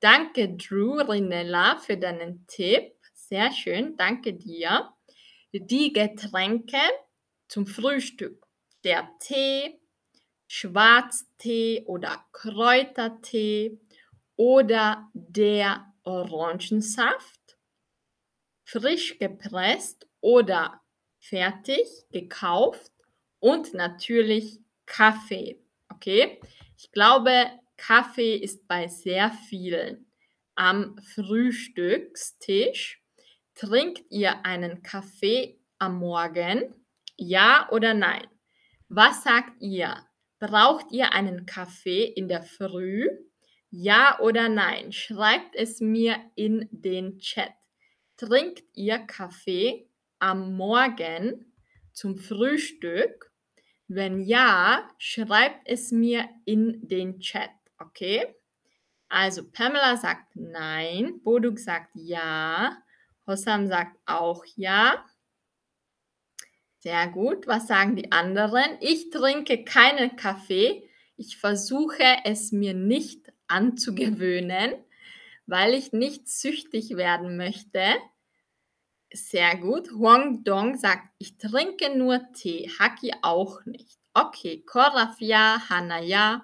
Danke, 0.01 0.57
Drew 0.57 1.01
Rinella, 1.01 1.79
für 1.79 1.97
deinen 1.97 2.45
Tipp. 2.49 2.93
Sehr 3.15 3.53
schön, 3.53 3.97
danke 3.97 4.35
dir. 4.35 4.93
Die 5.53 5.93
Getränke 5.93 6.81
zum 7.47 7.67
Frühstück. 7.67 8.45
Der 8.83 9.09
Tee, 9.21 9.79
Schwarztee 10.55 11.83
oder 11.87 12.27
Kräutertee 12.31 13.81
oder 14.37 15.09
der 15.15 15.91
Orangensaft, 16.03 17.57
frisch 18.63 19.19
gepresst 19.19 20.07
oder 20.21 20.83
fertig 21.19 21.89
gekauft 22.11 22.93
und 23.39 23.73
natürlich 23.73 24.61
Kaffee. 24.85 25.59
Okay? 25.89 26.39
Ich 26.77 26.93
glaube, 26.93 27.47
Kaffee 27.79 28.37
ist 28.37 28.69
bei 28.69 28.89
sehr 28.89 29.31
vielen 29.49 30.13
am 30.55 30.99
Frühstückstisch. 31.15 33.03
Trinkt 33.55 34.03
ihr 34.11 34.45
einen 34.45 34.83
Kaffee 34.83 35.59
am 35.79 35.97
Morgen? 35.97 36.75
Ja 37.17 37.71
oder 37.71 37.95
nein? 37.95 38.27
Was 38.91 39.25
sagt 39.25 39.63
ihr? 39.63 40.07
Braucht 40.43 40.91
ihr 40.91 41.13
einen 41.13 41.47
Kaffee 41.47 42.03
in 42.03 42.27
der 42.27 42.43
Früh? 42.43 43.09
Ja 43.71 44.19
oder 44.19 44.49
nein? 44.49 44.91
Schreibt 44.91 45.55
es 45.55 45.81
mir 45.81 46.17
in 46.35 46.69
den 46.73 47.21
Chat. 47.21 47.53
Trinkt 48.17 48.65
ihr 48.75 48.99
Kaffee 48.99 49.89
am 50.19 50.57
Morgen 50.57 51.55
zum 51.93 52.17
Frühstück? 52.17 53.31
Wenn 53.87 54.19
ja, 54.19 54.91
schreibt 54.99 55.69
es 55.69 55.93
mir 55.93 56.29
in 56.45 56.89
den 56.89 57.21
Chat, 57.21 57.53
okay? 57.79 58.35
Also 59.09 59.49
Pamela 59.49 59.97
sagt 59.97 60.35
nein, 60.35 61.21
Boduk 61.23 61.61
sagt 61.61 61.91
ja, 61.95 62.77
Hossam 63.29 63.69
sagt 63.69 63.97
auch 64.07 64.45
ja. 64.57 65.05
Sehr 66.83 67.07
gut. 67.07 67.47
Was 67.47 67.69
sagen 67.69 67.95
die 67.95 68.11
anderen? 68.11 68.77
Ich 68.81 69.11
trinke 69.11 69.63
keinen 69.63 70.17
Kaffee. 70.17 70.83
Ich 71.17 71.37
versuche 71.37 72.03
es 72.25 72.51
mir 72.51 72.75
nicht 72.75 73.33
anzugewöhnen, 73.47 74.75
weil 75.47 75.75
ich 75.75 75.93
nicht 75.93 76.27
süchtig 76.29 76.97
werden 76.97 77.37
möchte. 77.37 77.85
Sehr 79.13 79.57
gut. 79.59 79.93
Huang 79.93 80.43
Dong 80.43 80.77
sagt, 80.77 81.09
ich 81.19 81.39
trinke 81.39 81.97
nur 81.97 82.21
Tee, 82.33 82.69
Haki 82.81 83.13
auch 83.23 83.65
nicht. 83.65 84.01
Okay, 84.13 84.65
Korafia, 84.67 85.69
Hanaya. 85.69 86.43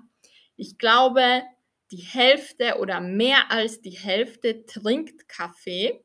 Ich 0.55 0.79
glaube, 0.79 1.43
die 1.91 1.97
Hälfte 1.97 2.79
oder 2.79 3.01
mehr 3.01 3.51
als 3.51 3.81
die 3.81 3.99
Hälfte 3.99 4.67
trinkt 4.67 5.29
Kaffee 5.29 6.05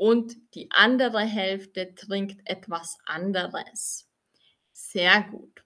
und 0.00 0.54
die 0.54 0.70
andere 0.70 1.20
Hälfte 1.20 1.94
trinkt 1.94 2.40
etwas 2.48 2.96
anderes. 3.04 4.08
Sehr 4.72 5.26
gut. 5.30 5.62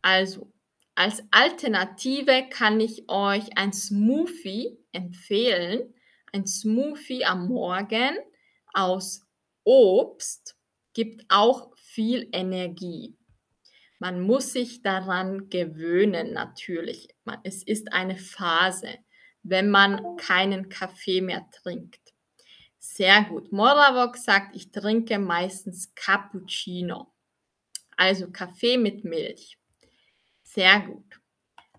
Also, 0.00 0.52
als 0.94 1.24
Alternative 1.32 2.48
kann 2.50 2.78
ich 2.78 3.08
euch 3.08 3.58
ein 3.58 3.72
Smoothie 3.72 4.78
empfehlen. 4.92 5.92
Ein 6.32 6.46
Smoothie 6.46 7.24
am 7.24 7.48
Morgen 7.48 8.16
aus 8.72 9.26
Obst 9.64 10.56
gibt 10.92 11.24
auch 11.28 11.76
viel 11.76 12.28
Energie. 12.30 13.16
Man 13.98 14.20
muss 14.20 14.52
sich 14.52 14.82
daran 14.82 15.48
gewöhnen, 15.48 16.32
natürlich. 16.32 17.08
Es 17.42 17.64
ist 17.64 17.92
eine 17.92 18.18
Phase, 18.18 18.98
wenn 19.42 19.68
man 19.68 20.16
keinen 20.16 20.68
Kaffee 20.68 21.22
mehr 21.22 21.44
trinkt. 21.50 22.03
Sehr 22.86 23.24
gut. 23.24 23.50
Moravok 23.50 24.18
sagt, 24.18 24.54
ich 24.54 24.70
trinke 24.70 25.18
meistens 25.18 25.94
Cappuccino. 25.94 27.10
Also 27.96 28.30
Kaffee 28.30 28.76
mit 28.76 29.04
Milch. 29.04 29.58
Sehr 30.42 30.80
gut. 30.80 31.20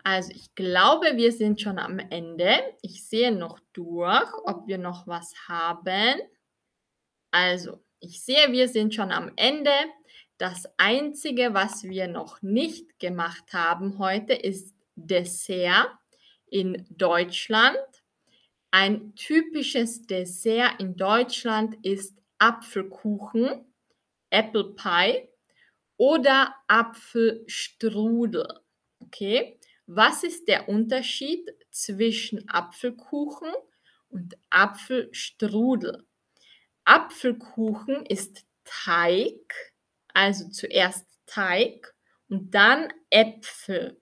Also 0.03 0.31
ich 0.31 0.55
glaube, 0.55 1.15
wir 1.15 1.31
sind 1.31 1.61
schon 1.61 1.77
am 1.77 1.99
Ende. 1.99 2.59
Ich 2.81 3.07
sehe 3.07 3.31
noch 3.31 3.59
durch, 3.71 4.33
ob 4.45 4.67
wir 4.67 4.79
noch 4.79 5.05
was 5.05 5.31
haben. 5.47 6.19
Also, 7.29 7.83
ich 7.99 8.23
sehe, 8.23 8.51
wir 8.51 8.67
sind 8.67 8.95
schon 8.95 9.11
am 9.11 9.31
Ende. 9.35 9.73
Das 10.39 10.67
Einzige, 10.77 11.53
was 11.53 11.83
wir 11.83 12.07
noch 12.07 12.41
nicht 12.41 12.97
gemacht 12.97 13.53
haben 13.53 13.99
heute, 13.99 14.33
ist 14.33 14.73
Dessert 14.95 15.91
in 16.47 16.85
Deutschland. 16.89 17.77
Ein 18.78 19.15
typisches 19.15 20.01
Dessert 20.01 20.82
in 20.82 20.97
Deutschland 20.97 21.78
ist 21.86 22.21
Apfelkuchen, 22.39 23.73
Apple 24.30 24.76
Pie 24.76 25.30
oder 25.95 26.53
Apfelstrudel. 26.67 28.45
Okay, 28.99 29.57
was 29.88 30.26
ist 30.26 30.49
der 30.49 30.67
Unterschied 30.67 31.49
zwischen 31.71 32.49
Apfelkuchen 32.49 33.47
und 34.09 34.38
Apfelstrudel? 34.49 36.05
Apfelkuchen 36.84 38.05
ist 38.05 38.45
Teig, 38.65 39.53
also 40.13 40.49
zuerst 40.49 41.07
Teig 41.28 41.95
und 42.28 42.53
dann 42.53 42.91
Äpfel. 43.09 44.01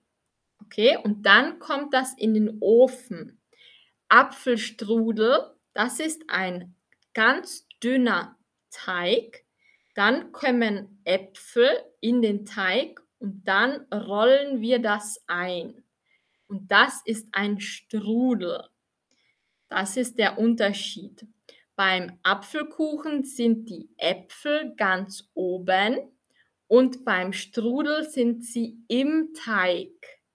Okay, 0.64 0.98
und 1.04 1.22
dann 1.22 1.60
kommt 1.60 1.94
das 1.94 2.12
in 2.18 2.34
den 2.34 2.58
Ofen. 2.60 3.40
Apfelstrudel, 4.08 5.54
das 5.72 6.00
ist 6.00 6.24
ein 6.28 6.74
ganz 7.12 7.66
dünner 7.82 8.38
Teig. 8.70 9.44
Dann 9.94 10.32
kommen 10.32 11.00
Äpfel 11.04 11.68
in 12.00 12.22
den 12.22 12.44
Teig 12.44 13.00
und 13.18 13.44
dann 13.46 13.86
rollen 13.92 14.60
wir 14.60 14.80
das 14.80 15.22
ein. 15.26 15.84
Und 16.46 16.70
das 16.70 17.00
ist 17.04 17.28
ein 17.32 17.60
Strudel. 17.60 18.68
Das 19.68 19.96
ist 19.96 20.18
der 20.18 20.38
Unterschied. 20.38 21.26
Beim 21.76 22.18
Apfelkuchen 22.22 23.24
sind 23.24 23.68
die 23.68 23.88
Äpfel 23.96 24.74
ganz 24.76 25.30
oben 25.34 25.98
und 26.68 27.04
beim 27.04 27.32
Strudel 27.32 28.08
sind 28.08 28.44
sie 28.44 28.78
im 28.88 29.32
Teig 29.34 29.90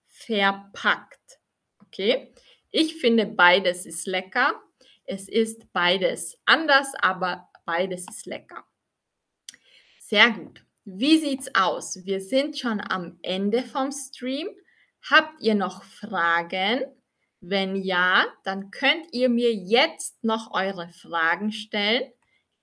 verpackt. 0.07 1.39
Okay? 1.82 2.34
Ich 2.72 2.97
finde 2.97 3.26
beides 3.26 3.86
ist 3.86 4.05
lecker. 4.05 4.61
Es 5.05 5.28
ist 5.28 5.72
beides 5.74 6.39
anders, 6.45 6.93
aber 7.01 7.49
beides 7.65 8.05
ist 8.07 8.26
lecker. 8.28 8.63
Sehr 9.99 10.32
gut. 10.32 10.63
Wie 10.86 11.17
sieht's 11.17 11.53
aus? 11.55 12.05
Wir 12.05 12.22
sind 12.22 12.57
schon 12.57 12.80
am 12.82 13.17
Ende 13.22 13.63
vom 13.63 13.91
Stream. 13.91 14.49
Habt 15.09 15.41
ihr 15.41 15.55
noch 15.55 15.84
Fragen? 15.84 16.86
Wenn 17.41 17.76
ja, 17.76 18.26
dann 18.43 18.70
könnt 18.72 19.07
ihr 19.13 19.30
mir 19.30 19.53
jetzt 19.53 20.24
noch 20.24 20.51
eure 20.51 20.89
Fragen 20.89 21.51
stellen. 21.51 22.11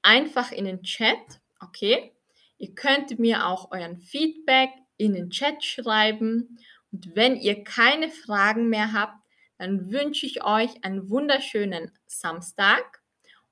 Einfach 0.02 0.52
in 0.52 0.66
den 0.66 0.82
Chat, 0.82 1.40
okay? 1.61 2.12
Ihr 2.59 2.74
könnt 2.74 3.18
mir 3.18 3.46
auch 3.46 3.70
euren 3.70 3.98
Feedback 3.98 4.70
in 4.96 5.14
den 5.14 5.30
Chat 5.30 5.64
schreiben. 5.64 6.59
Und 6.92 7.14
wenn 7.14 7.36
ihr 7.36 7.64
keine 7.64 8.09
Fragen 8.09 8.68
mehr 8.68 8.92
habt, 8.92 9.26
dann 9.59 9.90
wünsche 9.90 10.26
ich 10.26 10.44
euch 10.44 10.84
einen 10.84 11.09
wunderschönen 11.09 11.90
Samstag 12.07 13.02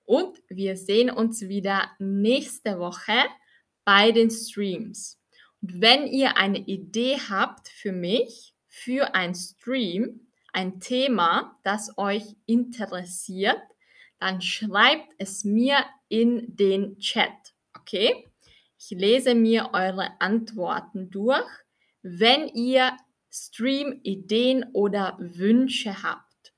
und 0.05 0.43
wir 0.49 0.77
sehen 0.77 1.11
uns 1.11 1.43
wieder 1.43 1.91
nächste 1.99 2.79
Woche 2.79 3.25
bei 3.85 4.13
den 4.13 4.31
Streams. 4.31 5.21
Und 5.63 5.81
wenn 5.81 6.07
ihr 6.07 6.37
eine 6.37 6.59
Idee 6.59 7.19
habt 7.29 7.69
für 7.69 7.93
mich, 7.93 8.55
für 8.69 9.15
ein 9.15 9.35
Stream, 9.35 10.21
ein 10.53 10.81
Thema, 10.81 11.59
das 11.63 11.97
euch 11.97 12.25
interessiert, 12.47 13.61
dann 14.19 14.41
schreibt 14.41 15.13
es 15.19 15.45
mir 15.45 15.79
in 16.09 16.57
den 16.57 16.99
Chat. 16.99 17.55
Okay? 17.79 18.31
Ich 18.79 18.91
lese 18.91 19.35
mir 19.35 19.71
eure 19.73 20.21
Antworten 20.21 21.11
durch. 21.11 21.49
Wenn 22.03 22.49
ihr 22.49 22.97
Stream-Ideen 23.35 24.65
oder 24.73 25.17
Wünsche 25.19 26.05
habt. 26.05 26.55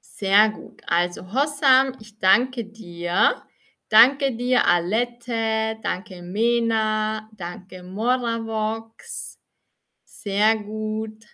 Sehr 0.00 0.50
gut. 0.50 0.82
Also 0.86 1.32
Hossam, 1.32 1.96
ich 1.98 2.18
danke 2.18 2.66
dir. 2.66 3.42
Danke 3.88 4.36
dir, 4.36 4.66
Alette. 4.66 5.78
Danke, 5.82 6.20
Mena. 6.20 7.30
Danke, 7.32 7.82
Moravox. 7.82 9.40
Sehr 10.04 10.56
gut. 10.58 11.24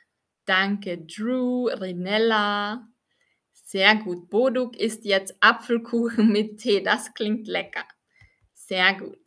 Danke, 0.45 0.99
Drew, 0.99 1.67
Rinella. 1.67 2.89
Sehr 3.53 3.97
gut. 3.97 4.31
Boduk 4.31 4.77
isst 4.77 5.05
jetzt 5.05 5.35
Apfelkuchen 5.41 6.29
mit 6.31 6.59
Tee. 6.59 6.83
Das 6.83 7.13
klingt 7.15 7.49
lecker. 7.49 7.85
Sehr 8.55 8.95
gut. 8.95 9.26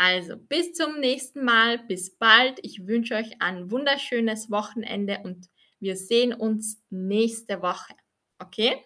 Also 0.00 0.36
bis 0.36 0.74
zum 0.74 1.00
nächsten 1.00 1.44
Mal, 1.44 1.80
bis 1.80 2.16
bald. 2.16 2.60
Ich 2.62 2.86
wünsche 2.86 3.16
euch 3.16 3.42
ein 3.42 3.68
wunderschönes 3.72 4.48
Wochenende 4.48 5.18
und 5.24 5.50
wir 5.80 5.96
sehen 5.96 6.32
uns 6.32 6.80
nächste 6.88 7.62
Woche. 7.62 7.94
Okay? 8.38 8.84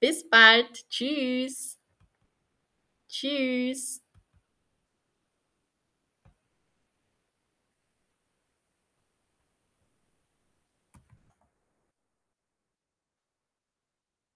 Bis 0.00 0.28
bald. 0.28 0.88
Tschüss. 0.88 1.78
Tschüss. 3.08 3.99